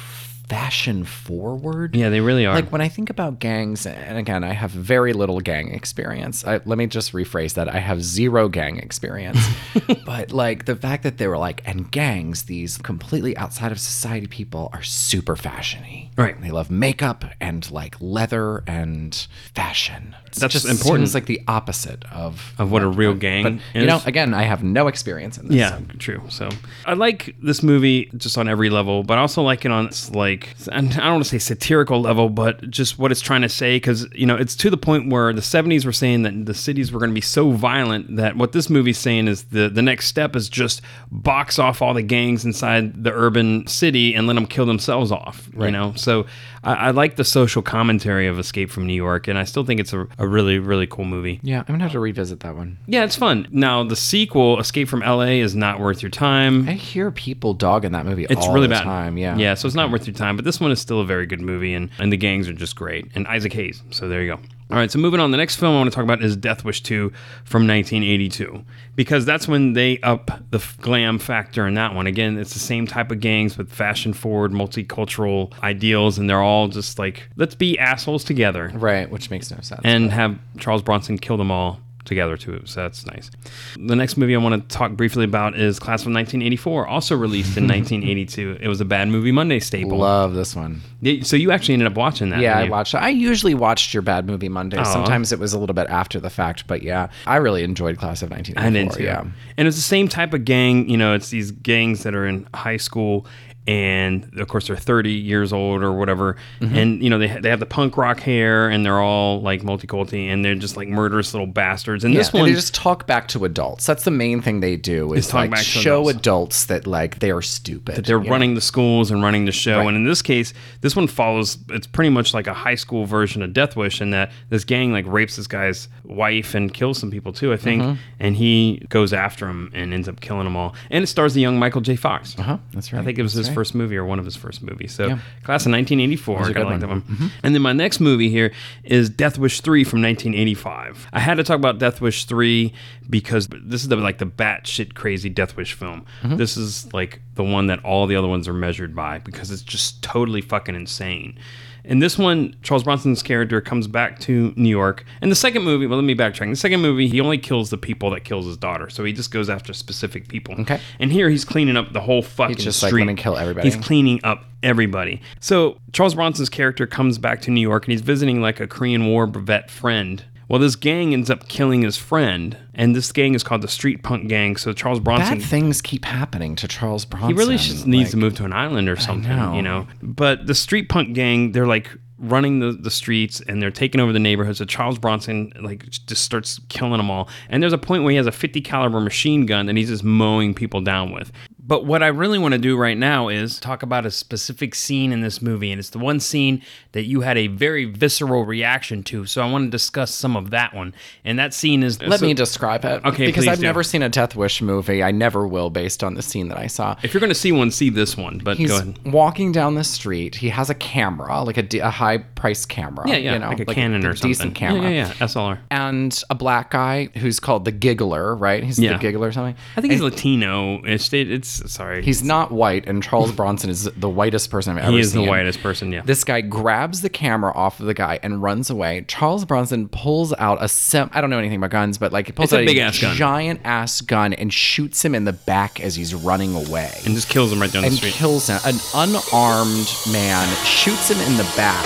[0.48, 1.96] fashion forward.
[1.96, 2.54] Yeah, they really are.
[2.54, 6.46] Like when I think about gangs, and again, I have very little gang experience.
[6.46, 9.38] I, let me just rephrase that: I have zero gang experience.
[10.06, 14.26] but like the fact that they were like, and gangs, these completely outside of society
[14.26, 16.10] people, are super fashiony.
[16.16, 16.40] Right.
[16.40, 19.14] They love makeup and like leather and
[19.54, 20.14] fashion.
[20.34, 21.06] It's That's just important.
[21.06, 24.42] Seems like the opposite of Of what a real gang But you know, again, I
[24.42, 25.56] have no experience in this.
[25.56, 26.22] Yeah, true.
[26.28, 26.48] So
[26.84, 30.10] I like this movie just on every level, but I also like it on its
[30.10, 33.48] like and I don't want to say satirical level, but just what it's trying to
[33.48, 36.54] say because you know it's to the point where the '70s were saying that the
[36.54, 39.82] cities were going to be so violent that what this movie's saying is the the
[39.82, 44.34] next step is just box off all the gangs inside the urban city and let
[44.34, 45.48] them kill themselves off.
[45.56, 46.26] You know, so
[46.64, 49.80] I, I like the social commentary of Escape from New York, and I still think
[49.80, 51.40] it's a, a really really cool movie.
[51.42, 52.78] Yeah, I'm gonna have to revisit that one.
[52.86, 53.46] Yeah, it's fun.
[53.50, 56.68] Now the sequel, Escape from L.A., is not worth your time.
[56.68, 58.26] I hear people dogging that movie.
[58.28, 58.84] It's all really the bad.
[58.84, 59.18] Time.
[59.18, 59.36] Yeah.
[59.36, 61.40] Yeah, so it's not worth your time, but this one is still a very good
[61.40, 63.10] movie, and, and the gangs are just great.
[63.14, 63.82] And Isaac Hayes.
[63.90, 64.40] So there you go.
[64.70, 65.30] All right, so moving on.
[65.30, 67.10] The next film I want to talk about is Death Wish 2
[67.44, 68.64] from 1982,
[68.96, 72.06] because that's when they up the glam factor in that one.
[72.06, 76.68] Again, it's the same type of gangs with fashion forward, multicultural ideals, and they're all
[76.68, 79.82] just like, let's be assholes together Right, which makes no sense.
[79.84, 83.30] and have Charles Bronson kill them all together too, so that's nice.
[83.78, 87.56] The next movie I want to talk briefly about is Class of 1984, also released
[87.56, 88.58] in 1982.
[88.60, 89.98] It was a Bad Movie Monday staple.
[89.98, 90.80] Love this one.
[91.00, 92.40] Yeah, So you actually ended up watching that?
[92.40, 92.70] Yeah, I you?
[92.70, 92.94] watched.
[92.94, 94.78] I usually watched your Bad Movie Monday.
[94.78, 94.82] Aw.
[94.84, 98.22] Sometimes it was a little bit after the fact, but yeah, I really enjoyed Class
[98.22, 98.90] of I 1984.
[98.90, 99.04] did too.
[99.04, 99.24] Yeah.
[99.56, 102.46] And it's the same type of gang, you know, it's these gangs that are in
[102.54, 103.26] high school
[103.66, 106.76] and of course they're 30 years old or whatever Mm-hmm.
[106.76, 109.62] and you know they, ha- they have the punk rock hair and they're all like
[109.62, 112.74] multiculti and they're just like murderous little bastards and Yeah, this and one they just
[112.74, 113.86] talk back to adults.
[113.86, 116.18] That's the main thing they do is like back to show adults.
[116.18, 116.66] adults.
[116.66, 117.96] that like they are stupid.
[117.96, 118.30] that they're you know?
[118.30, 119.78] running the schools and running the show.
[119.78, 119.88] Right.
[119.88, 120.52] And in this case,
[120.82, 121.58] this one follows.
[121.70, 124.92] It's pretty much like a high school version of Death Wish, in that this gang
[124.92, 127.52] like rapes this guy's wife and kills some people too.
[127.52, 127.96] I think, Mhm.
[128.20, 130.74] and he goes after him and ends up killing them all.
[130.90, 131.96] And it stars the young Michael J.
[131.96, 132.38] Fox.
[132.38, 132.58] Uh huh.
[132.72, 133.00] That's right.
[133.00, 133.53] I think it was his right.
[133.54, 134.92] First movie or one of his first movies.
[134.92, 135.18] So, Yeah.
[135.44, 136.38] class of 1984.
[136.38, 137.02] was a I like that one.
[137.02, 137.30] Mhm.
[137.42, 138.52] And then my next movie here
[138.84, 141.06] is Death Wish 3 from 1985.
[141.12, 142.72] I had to talk about Death Wish 3
[143.08, 146.04] because this is the like the batshit crazy Death Wish film.
[146.22, 146.36] Mhm.
[146.38, 149.62] This is like the one that all the other ones are measured by because it's
[149.62, 151.38] just totally fucking insane.
[151.84, 155.04] In this one, Charles Bronson's character comes back to New York.
[155.20, 156.42] In the second movie, well, let me backtrack.
[156.42, 158.88] In the second movie, he only kills the people that kills his daughter.
[158.88, 160.54] So he just goes after specific people.
[160.60, 160.80] Okay.
[160.98, 163.02] And here he's cleaning up the whole fucking just like, street.
[163.02, 163.68] let me kill everybody.
[163.70, 165.20] He's cleaning up everybody.
[165.40, 169.06] So Charles Bronson's character comes back to New York and he's visiting like a Korean
[169.06, 170.24] War vet friend.
[170.48, 174.02] Well, this gang ends up killing his friend, and this gang is called the Street
[174.02, 174.56] Punk Gang.
[174.56, 177.30] So Charles Bronson, Bad things keep happening to Charles Bronson.
[177.30, 179.54] he really just needs like- to move to an island or something, know.
[179.54, 179.86] you know.
[180.02, 184.12] But the Street Punk Gang, they're like running the, the streets and they're taking over
[184.12, 184.56] the neighborhood.
[184.56, 187.28] So Charles Bronson like just starts killing them all.
[187.48, 190.04] And there's a point where he has a 50 caliber machine gun that he's just
[190.04, 191.32] mowing people down with.
[191.66, 195.12] But what I really want to do right now is talk about a specific scene
[195.12, 196.60] in this movie, and it's the one scene
[196.92, 199.24] that you had a very visceral reaction to.
[199.24, 200.94] So I want to discuss some of that one.
[201.24, 203.02] And that scene is Let so- me describe it.
[203.04, 203.62] Okay, because I've do.
[203.62, 205.02] never seen a Death Wish movie.
[205.02, 206.96] I never will, based on the scene that I saw.
[207.02, 208.38] If you're going to see one, see this one.
[208.44, 208.98] But He's go ahead.
[209.06, 210.34] walking down the street.
[210.34, 213.08] He has a camera, like a, d- a high priced camera.
[213.08, 214.30] Yeah, yeah, you know, like a Canon or something.
[214.30, 214.82] decent camera.
[214.82, 215.58] Yeah, yeah, yeah, SLR.
[215.70, 218.62] And a black guy who's called the Giggler, right?
[218.62, 218.92] He's Yeah.
[218.94, 219.56] the Giggler or something.
[219.78, 220.82] I think he's And Latino.
[220.84, 222.02] It's, it's sorry.
[222.02, 225.22] He's not white, and Charles Bronson is the whitest person I've ever he is seen.
[225.24, 225.92] the whitest person.
[225.92, 226.02] Yeah.
[226.02, 229.04] This guy grabs the camera off of the guy and runs away.
[229.08, 232.32] Charles Bronson pulls out a sem- I don't know anything about guns, but like he
[232.32, 233.16] pulls It's a out big-ass gun.
[233.16, 236.92] giant ass gun and shoots him in the back as he's running away.
[237.04, 238.12] and just kills him right down and the street.
[238.14, 238.58] kills him.
[238.64, 241.84] An unarmed man shoots him in the back,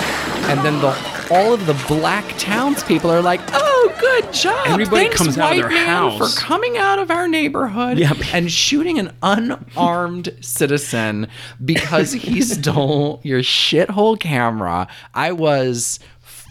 [0.49, 0.93] and then the
[1.31, 4.67] all of the black townspeople are like, "Oh, good job!
[4.67, 8.17] Everybody Thanks, comes out of their man, house." for coming out of our neighborhood Yep.
[8.35, 11.29] and shooting an unarmed citizen
[11.65, 15.99] because he stole your shithole camera." I was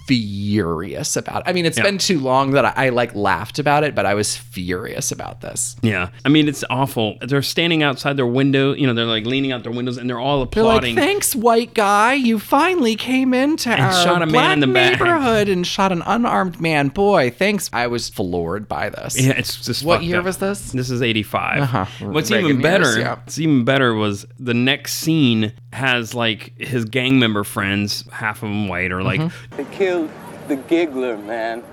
[0.07, 1.49] furious about it.
[1.49, 1.83] I mean, it's Yeah.
[1.83, 5.41] been too long that I, I like laughed about it, but I was furious about
[5.41, 5.75] this.
[5.81, 7.17] Yeah, I mean it's awful.
[7.21, 8.73] They're standing outside their window.
[8.73, 10.95] You know, they're like leaning out their windows and they're all They're applauding.
[10.95, 12.13] like, "Thanks, white guy.
[12.13, 15.65] You finally came into And our shot a man black in the back." neighborhood and
[15.67, 16.87] shot an unarmed man.
[16.89, 17.69] Boy, thanks.
[17.73, 19.19] I was floored by this.
[19.19, 20.25] yeah, it's just What year up.
[20.25, 20.71] was this?
[20.71, 21.61] This is 85.
[21.63, 21.85] Uh-huh.
[22.07, 22.99] What's Reagan even years, better?
[22.99, 23.15] yeah.
[23.15, 28.49] What's even better was the next scene has like his gang member friends, half of
[28.49, 29.57] them white, or like Mm-hmm.
[29.97, 31.63] They killed the giggler, man.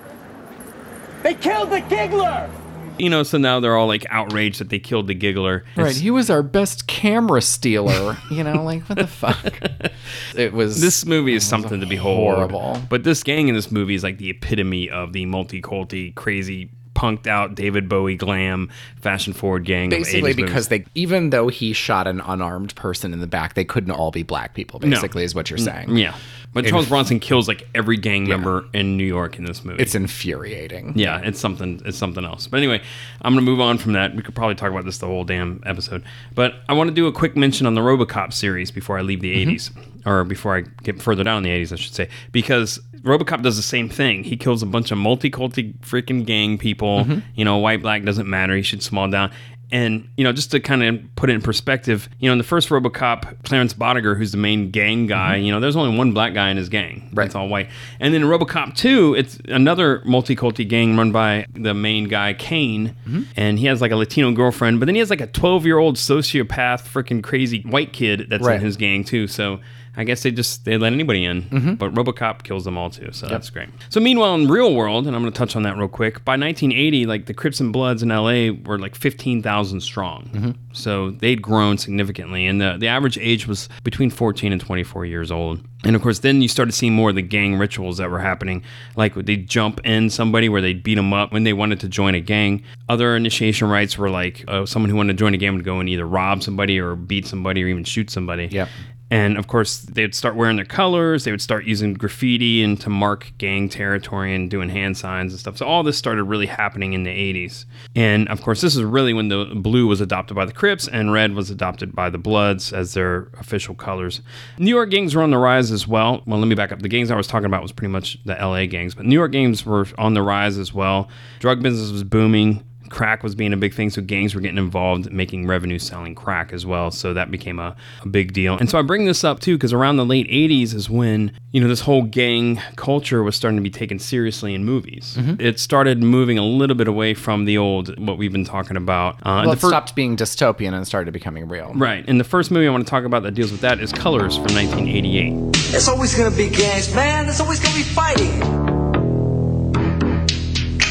[1.22, 2.51] They killed the giggler!
[2.99, 3.22] you know.
[3.25, 5.64] So now they're all like outraged that they killed the giggler.
[5.77, 8.16] Right, It's- he was our best camera stealer.
[8.31, 9.59] you know, like what the fuck?
[10.37, 12.35] It was this movie is something to behold.
[12.35, 12.81] horrible.
[12.89, 17.27] But this gang in this movie is like the epitome of the multi-culti, crazy, punked
[17.27, 18.70] out David Bowie glam,
[19.01, 19.93] fashion forward gang.
[19.93, 20.45] of basically 80s movies.
[20.45, 24.11] because they even though he shot an unarmed person in the back, they couldn't all
[24.11, 24.81] be black people.
[24.81, 24.91] No.
[24.91, 25.97] Basically, is what you're mm, saying.
[25.97, 26.14] Yeah.
[26.55, 29.83] But Charles Bronson kills like every gang member in New York in this movie.
[29.83, 30.93] It's infuriating.
[30.97, 31.83] yeah, it's something.
[31.85, 32.47] It's something else.
[32.47, 32.81] But anyway,
[33.23, 34.15] I'm gonna move on from that.
[34.15, 36.05] We could probably talk about this the whole damn episode.
[36.35, 39.21] But I want to do a quick mention on the RoboCop series before I leave
[39.21, 39.51] the Mm-hmm.
[39.51, 43.43] 80s, or before I get further down in the 80s, I should say, because RoboCop
[43.43, 44.23] does the same thing.
[44.25, 47.01] He kills a bunch of multi-culti freaking gang people.
[47.05, 47.19] Mm-hmm.
[47.35, 48.55] You know, white black doesn't matter.
[48.57, 49.31] He should small down.
[49.73, 52.45] And you know, just to kind of put it in perspective, you know, in the
[52.45, 56.33] first RoboCop, Clarence Boddicker, who's the main gang guy, you know, there's only one black
[56.35, 57.01] guy in his gang.
[57.07, 57.15] Mm-hmm.
[57.17, 57.27] Right.
[57.27, 57.69] It's all white.
[57.99, 62.95] And then in RoboCop 2, it's another multi-culti gang run by the main guy, Kane,
[63.09, 63.23] Mm-hmm.
[63.37, 66.83] and he has like a Latino girlfriend, but then he has like a 12-year-old sociopath,
[66.89, 68.57] freaking crazy white kid that's Right.
[68.57, 69.27] in his gang too.
[69.27, 69.61] So
[69.97, 71.74] I guess they just they let anybody in, Mm-hmm.
[71.74, 73.68] but RoboCop kills them all too, so that's great.
[73.90, 76.24] So meanwhile, in real world, and I'm going to touch on that real quick.
[76.24, 80.51] By 1980, like the Crips and Bloods in LA were like 15,000 strong, Mm-hmm.
[80.72, 85.30] so they'd grown significantly, and the the average age was between 14 and 24 years
[85.30, 85.61] old.
[85.86, 88.62] And of course, then you started seeing more of the gang rituals that were happening,
[88.97, 92.14] like they'd jump in somebody where they'd beat them up when they wanted to join
[92.14, 92.62] a gang.
[92.88, 95.80] Other initiation rites were like uh, someone who wanted to join a gang would go
[95.80, 98.47] and either rob somebody or beat somebody or even shoot somebody.
[98.51, 98.68] Yep.
[99.15, 101.23] And of course, they'd start wearing their colors.
[101.23, 105.39] They would start using graffiti and to mark gang territory and doing hand signs and
[105.39, 105.57] stuff.
[105.57, 107.65] So all this started really happening in the 80s.
[107.95, 111.12] And of course, this is really when the blue was adopted by the Crips and
[111.12, 114.21] red was adopted by the Bloods as their official colors.
[114.59, 116.25] New York gangs were on the rise as well.
[116.27, 116.83] Well, let me back up.
[116.83, 119.31] The gangs I was talking about was pretty much the LA gangs, but New York
[119.31, 121.09] gangs were on the rise as well.
[121.39, 125.11] Drug business was booming crack was being a big thing so gangs were getting involved
[125.12, 128.78] making revenue selling crack as well so that became a, a big deal and so
[128.78, 131.80] i bring this up too because around the late 80s is when you know this
[131.80, 136.45] whole gang culture was starting to be taken seriously in movies it started moving a
[136.45, 139.59] little bit away from the old what we've been talking about uh, Well, the it
[139.61, 141.72] fir- stopped being dystopian and started becoming real.
[141.74, 143.92] right and the first movie i want to talk about that deals with that is
[143.92, 147.24] colors from 1988 There's always gonna be gangs, man.
[147.26, 148.34] There's always gonna be fighting.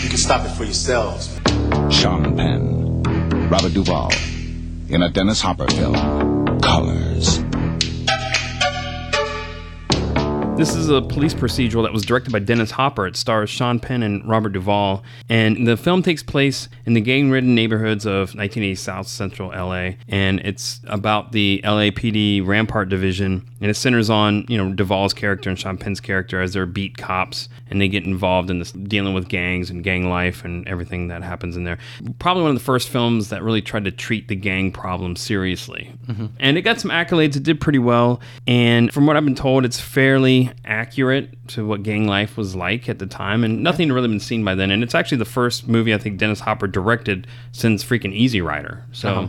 [0.03, 1.39] You can stop it for yourselves.
[1.91, 3.03] Sean Penn,
[3.49, 4.11] Robert Duvall,
[4.89, 7.43] in a Dennis Hopper film, Colors.
[10.55, 13.07] This is a police procedural that was directed by Dennis Hopper.
[13.07, 15.03] It stars Sean Penn and Robert Duvall.
[15.27, 19.93] And the film takes place in the gang ridden neighborhoods of 1980 South Central LA.
[20.07, 23.49] And it's about the LAPD Rampart Division.
[23.63, 26.97] And it centers on, you know, Duvall's character and Sean Penn's character as they're beat
[26.97, 31.07] cops and they get involved in this dealing with gangs and gang life and everything
[31.07, 31.77] that happens in there.
[32.19, 35.93] Probably one of the first films that really tried to treat the gang problem seriously.
[36.39, 37.37] And it got some accolades.
[37.37, 38.19] It did pretty well.
[38.45, 42.89] And from what I've been told, it's fairly accurate to what gang life was like
[42.89, 43.45] at the time.
[43.45, 44.71] And nothing had really been seen by then.
[44.71, 48.83] And it's actually the first movie I think Dennis Hopper directed since freaking Easy Rider.
[48.91, 49.09] So.
[49.09, 49.27] Uh-huh.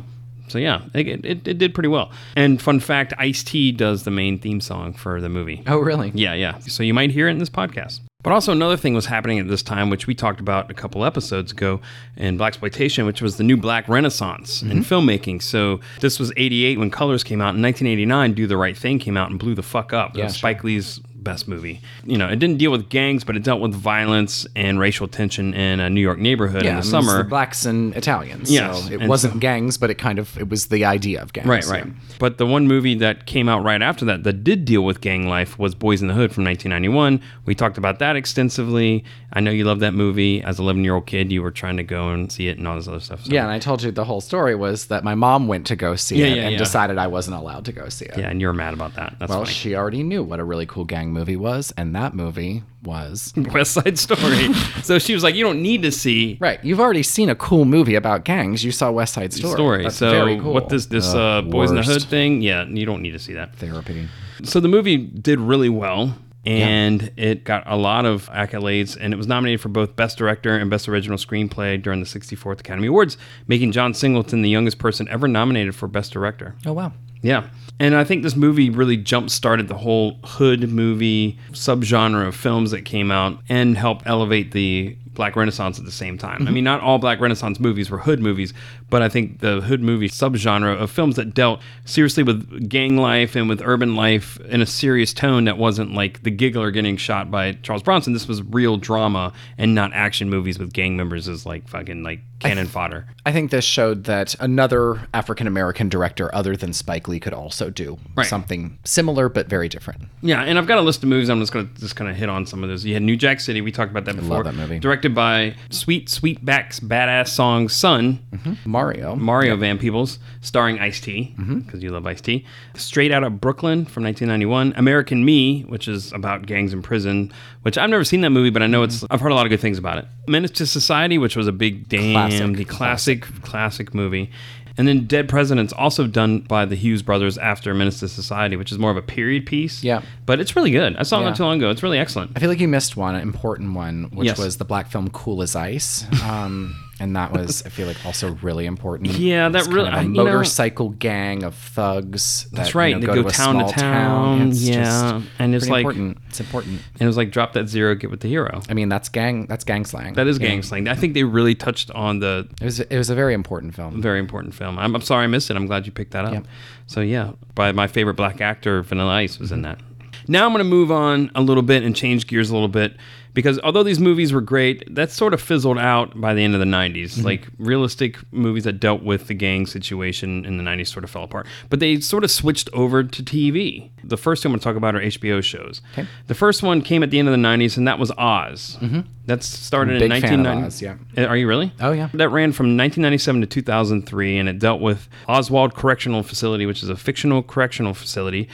[0.54, 2.12] So yeah, it, it, it did pretty well.
[2.36, 5.64] And fun fact, Ice T does the main theme song for the movie.
[5.66, 6.12] Oh, really?
[6.14, 6.60] Yeah, yeah.
[6.60, 8.02] So you might hear it in this podcast.
[8.22, 11.04] But also another thing was happening at this time, which we talked about a couple
[11.04, 11.80] episodes ago
[12.16, 14.80] in blaxploitation, which was the new black renaissance in mm-hmm.
[14.82, 15.42] filmmaking.
[15.42, 17.56] So this was '88 when Colors came out.
[17.56, 20.16] In 1989, Do the Right Thing came out and blew the fuck up.
[20.16, 21.80] Yeah, was Spike Lee's best movie.
[22.04, 25.54] You know, it didn't deal with gangs, but it dealt with violence and racial tension
[25.54, 27.18] in a New York neighborhood in Yeah, the it was summer.
[27.18, 28.50] the blacks and Italians.
[28.52, 31.20] Yes, so it and wasn't so- gangs, but it kind of it was the idea
[31.22, 31.48] of gangs.
[31.48, 31.86] Right, right.
[32.18, 35.26] But the one movie that came out right after that that did deal with gang
[35.28, 37.20] life was Boyz n the Hood from 1991.
[37.46, 39.04] We talked about that extensively.
[39.32, 40.42] I know you love that movie.
[40.42, 42.68] As an 11 year old kid, you were trying to go and see it and
[42.68, 43.24] all this other stuff.
[43.24, 45.76] So- Yeah, and I told you the whole story was that my mom went to
[45.76, 46.58] go see Yeah, it yeah, and yeah.
[46.58, 48.18] decided I wasn't allowed to go see it.
[48.18, 49.16] Yeah, and you were mad about that.
[49.18, 49.52] That's well, funny.
[49.54, 53.72] she already knew what a really cool gang movie was, and that movie was West
[53.72, 54.52] Side Story.
[54.82, 56.62] so she was like, "You don't need to see right.
[56.62, 58.62] You've already seen a cool movie about gangs.
[58.62, 59.54] You saw West Side Story.
[59.54, 60.52] story." That's so very cool.
[60.52, 61.82] what this this uh, Boys in the.
[61.82, 62.42] Hood thing?
[62.42, 63.54] Yeah, you don't need to see that.
[63.56, 64.08] therapy.
[64.42, 66.14] So the movie did really well.
[66.46, 70.54] And it got a lot of accolades, and it was nominated for both Best Director
[70.58, 73.16] and Best Original Screenplay during the 64th Academy Awards,
[73.48, 76.54] making John Singleton the youngest person ever nominated for Best Director.
[76.66, 76.92] Oh wow.
[77.22, 77.48] Yeah.
[77.80, 82.70] And I think this movie really jump started the whole hood movie subgenre of films
[82.70, 86.42] that came out and helped elevate the Black Renaissance at the same time.
[86.42, 86.54] I mm-hmm.
[86.54, 88.52] mean, not all Black Renaissance movies were hood movies,
[88.90, 93.34] but I think the hood movie subgenre of films that dealt seriously with gang life
[93.34, 97.30] and with urban life in a serious tone that wasn't like the giggler getting shot
[97.30, 98.12] by Charles Bronson.
[98.12, 102.20] This was real drama and not action movies with gang members as like fucking like
[102.40, 103.06] cannon fodder.
[103.24, 107.70] I think this showed that another African American director other than Spike Lee could also
[107.70, 108.26] do Right.
[108.26, 110.02] something similar but very different.
[110.20, 111.30] Yeah, and I've got a list of movies.
[111.30, 112.84] I'm just gonna just kind of hit on some of those.
[112.84, 113.60] You had New Jack City.
[113.60, 114.36] We talked about that before.
[114.36, 114.78] Love that movie.
[114.78, 118.70] Directed by Sweet Sweetback's Baadasssss Song "Son," mm-hmm.
[118.74, 119.14] Mario.
[119.16, 122.44] Mario Van Peebles, starring Ice T, because you love Ice T.
[122.74, 124.74] Straight Out of Brooklyn from 1991.
[124.76, 127.32] American Me, which is about gangs in prison.
[127.62, 129.04] Which I've never seen that movie, but I know it's.
[129.10, 130.06] I've heard a lot of good things about it.
[130.28, 132.56] Menace II Society, which was a big damn Classic.
[132.56, 134.30] the classic classic movie.
[134.76, 138.72] And then Dead Presidents, also done by the Hughes brothers after Menace II Society, which
[138.72, 139.84] is more of a period piece.
[139.84, 140.02] Yeah.
[140.26, 140.96] But it's really good.
[140.96, 141.70] I saw it not too long ago.
[141.70, 142.32] It's really excellent.
[142.34, 144.36] I feel like you missed one, an important one, which Yes.
[144.38, 146.04] was the black film Cool as Ice.
[146.24, 149.10] Um, And that was, I feel like, also really important.
[149.18, 152.46] Yeah, that really- kind of a you know- motorcycle gang of thugs.
[152.52, 152.90] That's right.
[152.90, 154.48] You know, they go, go, to town to town.
[154.50, 154.74] It's yeah,
[155.20, 156.18] just and it's like important.
[156.28, 156.80] It's important.
[156.92, 158.62] And it was like drop that zero, get with the hero.
[158.68, 159.46] I mean, that's gang.
[159.46, 160.14] That's gang slang.
[160.14, 160.62] That is gang know.
[160.62, 160.86] slang.
[160.86, 162.48] I think they really touched on the.
[162.60, 162.78] It was.
[162.80, 164.00] It was a very important film.
[164.00, 164.78] Very important film.
[164.78, 165.56] I'm, I'm sorry I missed it.
[165.56, 166.44] I'm glad you picked that up.
[166.86, 169.62] So yeah, by my favorite black actor, Vanilla Ice, was in Mm-hmm.
[169.64, 169.80] that.
[170.28, 172.96] Now I'm going to move on a little bit and change gears a little bit
[173.34, 176.60] because although these movies were great, that sort of fizzled out by the end of
[176.60, 177.18] the 90s.
[177.18, 177.24] Mhm.
[177.24, 181.24] Like realistic movies that dealt with the gang situation in the 90s sort of fell
[181.24, 181.46] apart.
[181.68, 183.90] But they sort of switched over to TV.
[184.02, 185.80] The first two I'm going to talk about are HBO shows.
[185.92, 186.06] Okay.
[186.28, 188.78] The first one came at the end of the 90s, and that was Oz.
[188.80, 189.04] Mhm.
[189.26, 190.84] That started in big fan of 1990.
[191.16, 191.24] Yeah.
[191.24, 191.72] Uh, Are you really?
[191.80, 192.08] Oh, yeah.
[192.14, 196.88] That ran from 1997 to 2003, and it dealt with Oswald Correctional Facility, which is
[196.88, 198.48] a fictional correctional facility.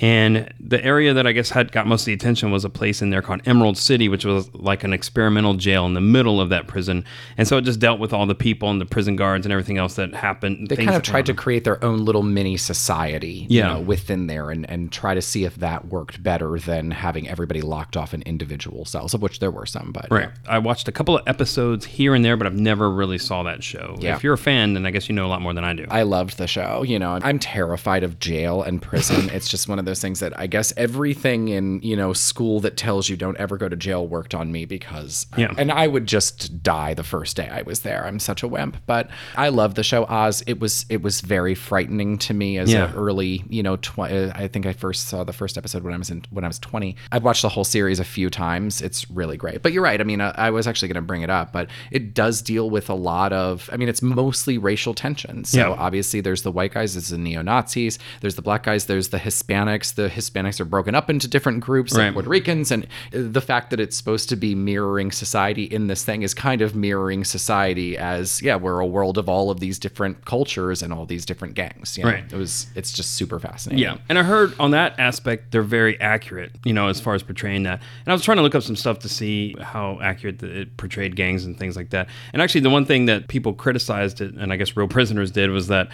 [0.00, 3.02] And the area that I guess had got most of the attention was a place
[3.02, 6.48] in there called Emerald City, which was like an experimental jail in the middle of
[6.48, 7.04] that prison.
[7.36, 9.76] And so it just dealt with all the people and the prison guards and everything
[9.76, 10.68] else that happened.
[10.68, 13.74] They kind of tried to create their own little mini society, you Yeah.
[13.74, 17.60] know, within there, and and try to see if that worked better than having everybody
[17.60, 20.30] locked off in individual cells, of which there were some, but Right.
[20.48, 23.62] I watched a couple of episodes here and there, but I've never really saw that
[23.62, 23.96] show.
[24.00, 24.14] Yeah.
[24.16, 25.86] If you're a fan, then I guess you know a lot more than I do.
[25.90, 26.82] I loved the show.
[26.82, 29.30] You know, I'm terrified of jail and prison.
[29.30, 32.76] it's just one of those things that I guess everything in, you know, school that
[32.76, 35.52] tells you don't ever go to jail worked on me because, Yeah.
[35.56, 38.04] and I would just die the first day I was there.
[38.06, 40.42] I'm such a wimp, but I love the show Oz.
[40.46, 42.90] It was, it was very frightening to me as Yeah.
[42.90, 45.94] an early, you know, tw- uh, I think I first saw the first episode when
[45.94, 46.96] I was in, when I was 20.
[47.10, 48.82] I've watched the whole series a few times.
[48.82, 49.62] It's really great.
[49.62, 50.00] But you're right.
[50.02, 52.90] I mean, I was actually going to bring it up, but it does deal with
[52.90, 55.44] a lot of, I mean, it's mostly racial tension.
[55.44, 55.68] So Yeah.
[55.78, 59.18] obviously there's the white guys, there's the neo Nazis, there's the black guys, there's the
[59.18, 59.94] Hispanics.
[59.94, 62.06] The Hispanics are broken up into different groups, Right.
[62.06, 66.04] like Puerto Ricans, and the fact that it's supposed to be mirroring society in this
[66.04, 69.78] thing is kind of mirroring society as yeah, we're a world of all of these
[69.78, 71.96] different cultures and all these different gangs.
[71.96, 72.10] You know?
[72.10, 72.24] Right.
[72.32, 73.82] It was it's just super fascinating.
[73.82, 77.22] Yeah, and I heard on that aspect they're very accurate, you know, as far as
[77.22, 77.80] portraying that.
[78.04, 80.76] And I was trying to look up some stuff to see how accurate the, it
[80.76, 82.08] portrayed gangs and things like that.
[82.32, 85.50] And actually, the one thing that people criticized it, and I guess Real Prisoners did,
[85.50, 85.88] was that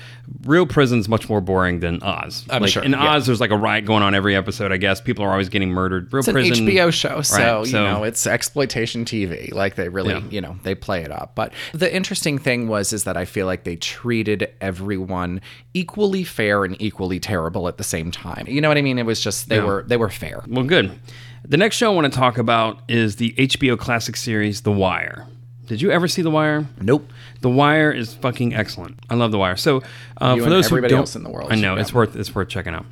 [0.44, 2.44] Real Prison's much more boring than Oz.
[2.51, 3.14] I'm like, sure, In yeah.
[3.16, 4.70] Oz, there's like a riot going on every episode.
[4.70, 6.12] I guess people are always getting murdered.
[6.12, 9.53] Real It's an HBO show, so Right, you know it's exploitation TV.
[9.53, 10.22] Like they really, Yeah.
[10.30, 11.32] you know, they play it up.
[11.34, 15.40] But the interesting thing was is that I feel like they treated everyone
[15.74, 18.46] equally fair and equally terrible at the same time.
[18.49, 18.99] You know what I mean?
[18.99, 19.64] It was just they Yeah.
[19.64, 20.42] were they were fair.
[20.46, 20.90] Well, good.
[21.45, 25.26] The next show I want to talk about is the HBO classic series, The Wire.
[25.66, 26.66] Did you ever see The Wire?
[26.80, 27.11] Nope.
[27.41, 28.99] The Wire is fucking excellent.
[29.11, 29.57] I love The Wire.
[29.57, 29.82] So,
[30.18, 32.34] uh, for those who don't, else in the world I know should it's worth it's
[32.34, 32.86] worth checking out.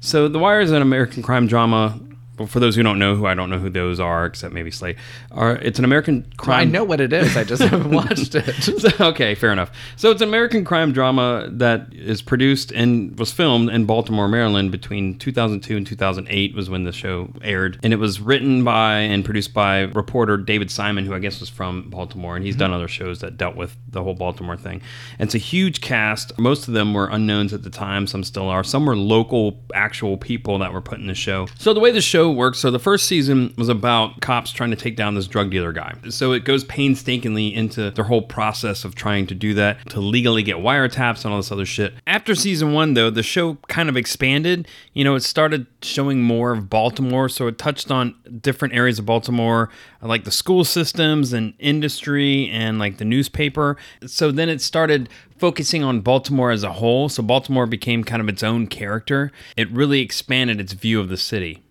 [0.00, 1.98] So, The Wire is an American crime drama.
[2.46, 4.96] For those who don't know, who I don't know who those are, except maybe Slate.
[5.30, 6.60] Are it's an American crime?
[6.60, 7.36] I know what it is.
[7.36, 8.98] I just haven't watched it.
[9.08, 9.70] Okay, fair enough.
[9.96, 14.72] So it's an American crime drama that is produced and was filmed in Baltimore, Maryland
[14.72, 17.78] between 2002 and 2008 was when the show aired.
[17.82, 21.48] And it was written by and produced by reporter David Simon, who I guess was
[21.48, 22.60] from Baltimore, and he's mm-hmm.
[22.60, 24.82] done other shows that dealt with the whole Baltimore thing.
[25.18, 26.38] And it's a huge cast.
[26.38, 28.64] Most of them were unknowns at the time, some still are.
[28.64, 31.46] Some were local actual people that were put in the show.
[31.58, 34.76] So the way the show works, so the first season was about cops trying to
[34.76, 35.94] take down this drug dealer guy.
[36.08, 40.42] So it goes painstakingly into their whole process of trying to do that, to legally
[40.42, 41.94] get wiretaps and all this other shit.
[42.06, 44.68] After season one, though, the show kind of expanded.
[44.92, 49.06] You know, it started showing more of Baltimore, so it touched on different areas of
[49.06, 49.70] Baltimore,
[50.02, 53.76] like the school systems and industry and like the newspaper.
[54.06, 55.08] So then it started
[55.38, 57.08] focusing on Baltimore as a whole.
[57.08, 59.30] So Baltimore became kind of its own character.
[59.56, 61.62] It really expanded its view of the city.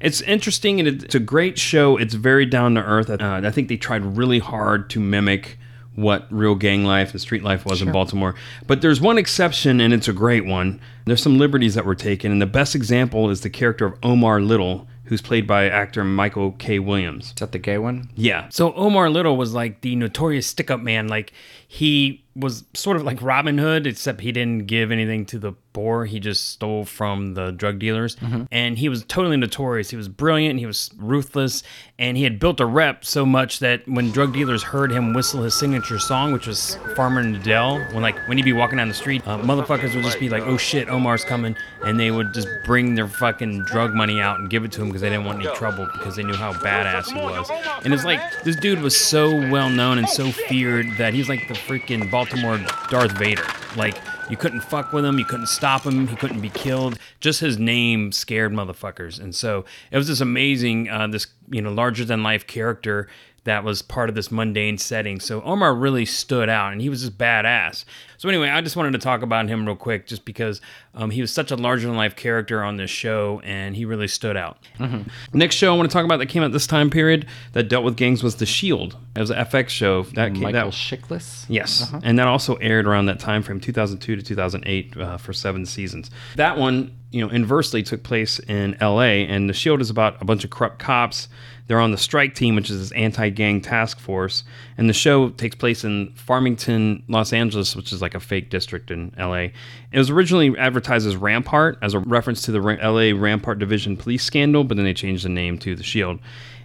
[0.00, 1.96] It's interesting and it's a great show.
[1.96, 3.10] It's very down to earth.
[3.10, 5.58] Uh, I think they tried really hard to mimic
[5.94, 8.34] what real gang life and street life was in Baltimore.
[8.66, 10.80] But there's one exception, and it's a great one.
[11.04, 14.40] There's some liberties that were taken, and the best example is the character of Omar
[14.40, 16.78] Little, who's played by actor Michael K.
[16.78, 17.26] Williams.
[17.26, 18.08] Is that the gay one?
[18.14, 18.48] Yeah.
[18.48, 21.08] So Omar Little was like the notorious stick up man.
[21.08, 21.32] Like
[21.68, 26.04] he was sort of like Robin Hood, except he didn't give anything to the poor.
[26.04, 28.16] He just stole from the drug dealers.
[28.50, 29.90] And he was totally notorious.
[29.90, 30.58] He was brilliant.
[30.58, 31.62] He was ruthless.
[31.98, 35.42] And he had built a rep so much that when drug dealers heard him whistle
[35.42, 38.78] his signature song, which was Farmer in the Dell, when like when he'd be walking
[38.78, 41.54] down the street, uh, motherfuckers would just be like, oh shit, Omar's coming.
[41.84, 44.88] And they would just bring their fucking drug money out and give it to him
[44.88, 47.50] because they didn't want any trouble because they knew how badass he was.
[47.84, 51.46] And it's like, this dude was so well known and so feared that he's like
[51.48, 53.44] the freaking Baltimore Darth Vader.
[53.74, 53.96] Like,
[54.30, 56.96] you couldn't fuck with him, you couldn't stop him, he couldn't be killed.
[57.18, 59.18] Just his name scared motherfuckers.
[59.18, 63.08] And so it was this amazing, uh, this, you know, larger than life character
[63.44, 65.18] that was part of this mundane setting.
[65.18, 67.84] So Omar really stood out and he was just badass.
[68.16, 70.60] So anyway, I just wanted to talk about him real quick just because
[70.94, 74.06] um, he was such a larger than life character on this show and he really
[74.06, 74.58] stood out.
[74.78, 75.08] Mhm.
[75.32, 77.84] Next show I want to talk about that came out this time period that dealt
[77.84, 78.96] with gangs was The Shield.
[79.16, 81.44] It was an FX show that came Michael that, Chiklis?
[81.48, 82.00] Yes, Uh-huh.
[82.04, 86.10] and that also aired around that time frame, 2002 to 2008, uh, for seven seasons.
[86.36, 89.26] That one, you know, inversely took place in L.A.
[89.26, 91.28] and The Shield is about a bunch of corrupt cops.
[91.66, 94.44] They're on the strike team, which is this anti-gang task force,
[94.76, 98.90] and the show takes place in Farmington, Los Angeles, which is like a fake district
[98.90, 99.52] in L.A.
[99.92, 103.12] It was originally advertised as Rampart, as a reference to the L.A.
[103.12, 106.18] Rampart Division police scandal, but then they changed the name to The Shield.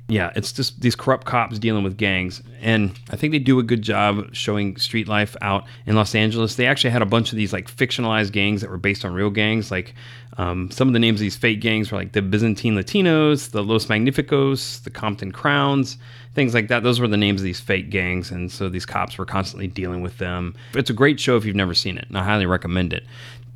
[0.09, 2.41] Yeah, it's just these corrupt cops dealing with gangs.
[2.61, 6.55] And I think they do a good job showing street life out in Los Angeles.
[6.55, 9.29] They actually had a bunch of these like fictionalized gangs that were based on real
[9.29, 9.69] gangs.
[9.69, 9.95] Like
[10.37, 13.63] um, some of the names of these fake gangs were like the Byzantine Latinos, the
[13.63, 15.97] Los Magnificos, the Compton Crowns,
[16.35, 16.83] things like that.
[16.83, 18.31] Those were the names of these fake gangs.
[18.31, 20.55] And so these cops were constantly dealing with them.
[20.73, 23.03] It's a great show if you've never seen it, and I highly recommend it.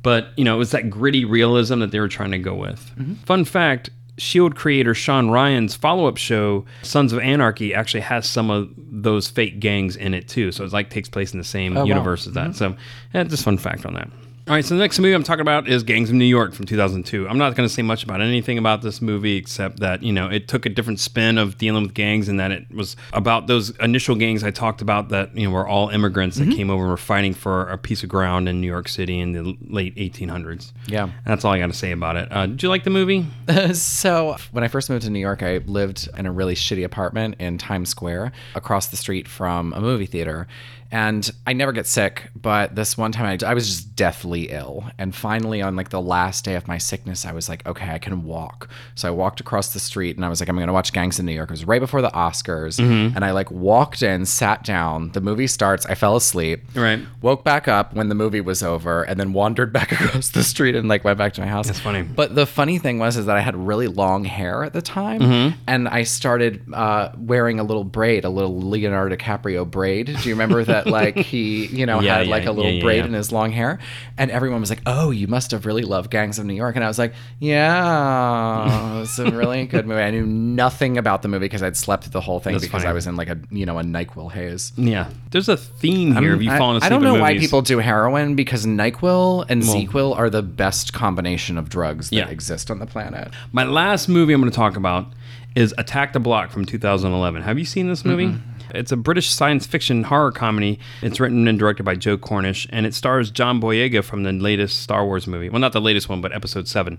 [0.02, 2.80] But, you know, it was that gritty realism that they were trying to go with.
[3.24, 3.88] Fun fact
[4.22, 9.28] Shield creator Shawn Ryan's follow up show, Sons of Anarchy, actually has some of those
[9.28, 10.52] fake gangs in it too.
[10.52, 11.86] So it's like takes place in the same Oh, wow.
[11.86, 12.50] universe as that.
[12.50, 12.54] Mhm.
[12.54, 12.76] So
[13.12, 14.08] yeah, just fun fact on that.
[14.48, 16.66] All right, so the next movie I'm talking about is Gangs of New York from
[16.66, 17.28] 2002.
[17.28, 20.28] I'm not going to say much about anything about this movie except that, you know,
[20.28, 23.70] it took a different spin of dealing with gangs and that it was about those
[23.78, 26.90] initial gangs I talked about that, you know, were all immigrants that came over and
[26.90, 30.72] were fighting for a piece of ground in New York City in the late 1800s.
[30.88, 31.10] Yeah.
[31.24, 32.26] That's all I got to say about it.
[32.32, 33.24] Uh, did you like the movie?
[33.74, 37.36] so when I first moved to New York, I lived in a really shitty apartment
[37.38, 40.48] in Times Square across the street from a movie theater.
[40.92, 44.84] And I never get sick, but this one time I, I was just deathly ill.
[44.98, 47.98] And finally, on like the last day of my sickness, I was like, okay, I
[47.98, 48.68] can walk.
[48.94, 51.18] So I walked across the street and I was like, I'm going to watch Gangs
[51.18, 51.48] in New York.
[51.48, 52.78] It was right before the Oscars.
[52.78, 53.16] Mhm.
[53.16, 55.12] And I like walked in, sat down.
[55.12, 55.86] The movie starts.
[55.86, 56.62] I fell asleep.
[56.74, 57.00] Right.
[57.22, 60.74] Woke back up when the movie was over and then wandered back across the street
[60.76, 61.68] and like went back to my house.
[61.68, 62.02] That's funny.
[62.02, 65.20] But the funny thing was is that I had really long hair at the time,
[65.20, 65.54] Mhm.
[65.66, 70.06] and I started uh, wearing a little braid, a little Leonardo DiCaprio braid.
[70.06, 70.81] Do you remember that?
[70.86, 73.52] Like he, you know, Yeah, had yeah, like a little yeah, braid in his long
[73.52, 73.78] hair,
[74.18, 76.84] and everyone was like, "Oh, you must have really loved Gangs of New York," and
[76.84, 81.44] I was like, "Yeah, it's a really good movie." I knew nothing about the movie
[81.46, 82.90] because I'd slept through the whole thing That's because funny.
[82.90, 84.72] I was in like a you know a Nyquil haze.
[84.76, 85.10] Yeah.
[85.30, 86.32] There's a theme here.
[86.32, 89.62] Have you fallen asleep I don't know why people do heroin because Nyquil and
[89.92, 93.30] Well- are the best combination of drugs that exist on the planet.
[93.52, 95.06] My last movie I'm going to talk about
[95.54, 97.42] is Attack the Block from 2011.
[97.42, 98.34] Have you seen this movie?
[98.70, 100.78] It's a British science fiction horror comedy.
[101.02, 104.82] It's written and directed by Joe Cornish, and it stars John Boyega from the latest
[104.82, 105.48] Star Wars movie.
[105.48, 106.98] Well, not the latest one, but Episode 7.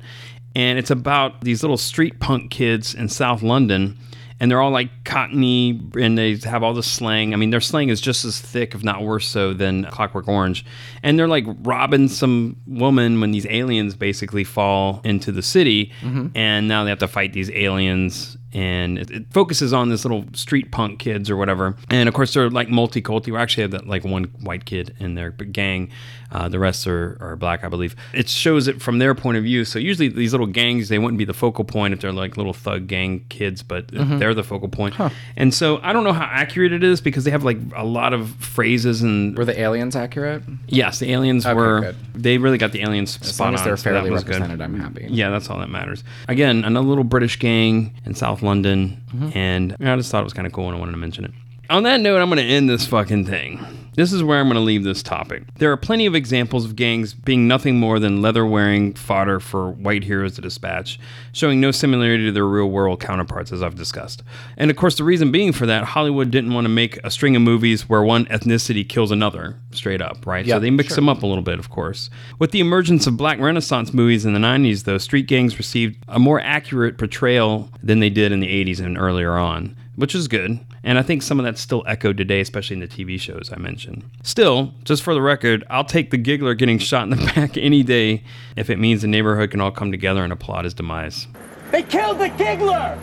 [0.55, 3.97] And it's about these little street punk kids in South London.
[4.39, 7.33] And they're all like cockney and they have all this slang.
[7.33, 10.65] I mean, their slang is just as thick, if not worse so, than Clockwork Orange.
[11.01, 15.93] And they're like robbing some woman when these aliens basically fall into the city.
[16.01, 16.31] Mhm.
[16.35, 18.37] And now they have to fight these aliens.
[18.53, 21.75] And it, it focuses on this little street punk kids or whatever.
[21.89, 23.27] And of course, they're like multiculti.
[23.31, 25.89] We actually have that like one white kid in their gang.
[26.31, 27.95] Uh, the rest are, are black, I believe.
[28.11, 29.65] It shows it from their point of view.
[29.65, 32.53] So usually these little gangs, they wouldn't be the focal point if they're like little
[32.53, 34.17] thug gang kids, but Mhm.
[34.17, 34.95] they're the focal point.
[35.37, 38.13] And so I don't know how accurate it is because they have like a lot
[38.13, 39.37] of phrases and.
[39.37, 40.41] Were the aliens accurate?
[40.67, 41.81] Yes, the aliens Okay, were.
[41.81, 41.95] good.
[42.15, 43.67] They really got the aliens As spot long as on.
[43.67, 44.31] they're so that fairly was good.
[44.33, 45.05] represented, I'm happy.
[45.09, 46.03] Yeah, that's all that matters.
[46.27, 49.35] Again, another little British gang in South London, Mhm.
[49.35, 51.31] and I just thought it was kind of cool and I wanted to mention it.
[51.69, 53.59] On that note, I'm going to end this fucking thing.
[53.95, 55.43] This is where I'm going to leave this topic.
[55.55, 59.71] There are plenty of examples of gangs being nothing more than leather wearing fodder for
[59.71, 60.99] white heroes to dispatch,
[61.31, 64.23] showing no similarity to their real world counterparts, as I've discussed.
[64.57, 67.35] And of course, the reason being for that, Hollywood didn't want to make a string
[67.35, 70.45] of movies where one ethnicity kills another, straight up, right?
[70.45, 70.95] Yeah, so they mix sure.
[70.95, 72.09] them up a little bit, of course.
[72.39, 76.17] With the emergence of black Renaissance movies in the 90s, though, street gangs received a
[76.17, 80.59] more accurate portrayal than they did in the 80s and earlier on, which is good.
[80.83, 83.57] And I think some of that's still echoed today, especially in the TV shows I
[83.57, 84.03] mentioned.
[84.21, 87.83] Still, just for the record, I'll take the giggler getting shot in the back any
[87.83, 88.23] day
[88.57, 91.27] if it means the neighborhood can all come together and applaud his demise.
[91.71, 92.99] They killed the giggler!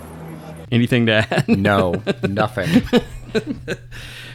[0.70, 1.48] Anything to add?
[1.48, 2.82] No, nothing.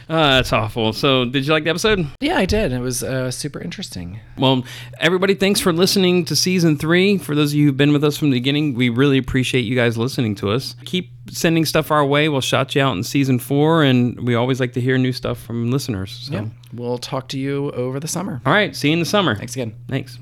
[0.08, 0.92] Uh, that's awful.
[0.92, 2.06] So, did you like the episode?
[2.20, 2.72] Yeah, I did.
[2.72, 4.20] It was uh, super interesting.
[4.38, 4.64] Well,
[5.00, 7.18] everybody, thanks for listening to season three.
[7.18, 9.74] For those of you who've been with us from the beginning, we really appreciate you
[9.74, 10.76] guys listening to us.
[10.84, 12.28] Keep sending stuff our way.
[12.28, 15.42] We'll shout you out in season four, and we always like to hear new stuff
[15.42, 16.12] from listeners.
[16.12, 16.34] So.
[16.34, 16.46] Yeah.
[16.72, 18.40] We'll talk to you over the summer.
[18.46, 18.76] All right.
[18.76, 19.34] See you in the summer.
[19.34, 19.74] Thanks again.
[19.88, 20.18] Thanks.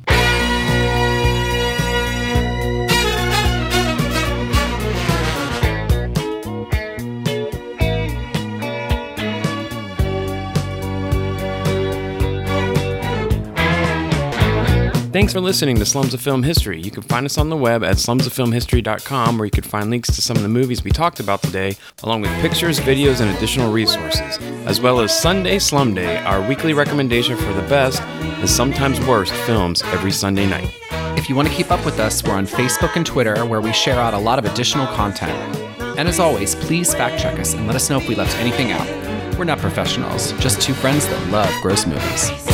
[15.15, 16.81] Thanks for listening to Slums of Film History.
[16.81, 20.21] You can find us on the web at slumsoffilmhistory.com where you can find links to
[20.21, 24.39] some of the movies we talked about today, along with pictures, videos, and additional resources,
[24.67, 29.33] as well as Sunday Slum Day, our weekly recommendation for the best and sometimes worst
[29.47, 30.69] films every Sunday night.
[31.17, 33.73] If you want to keep up with us, we're on Facebook and Twitter where we
[33.73, 35.39] share out a lot of additional content.
[35.97, 38.73] And as always, please fact check us and let us know if we left anything
[38.73, 39.39] out.
[39.39, 42.54] We're not professionals, just two friends that love gross movies.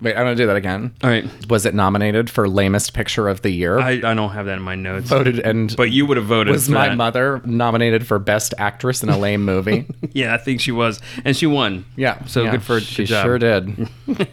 [0.00, 0.94] Wait, I'm gonna do that again.
[1.02, 1.26] All right.
[1.50, 3.78] Was it nominated for lamest picture of the year?
[3.78, 5.08] I, I don't have that in my notes.
[5.08, 6.96] voted and But you would have voted was my that.
[6.96, 9.86] mother nominated for best actress in a lame movie?
[10.12, 11.00] Yeah, I think she was.
[11.24, 11.84] And she won.
[11.96, 12.24] yeah.
[12.26, 13.88] So yeah, good for she good sure did.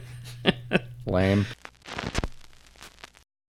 [1.06, 1.46] lame.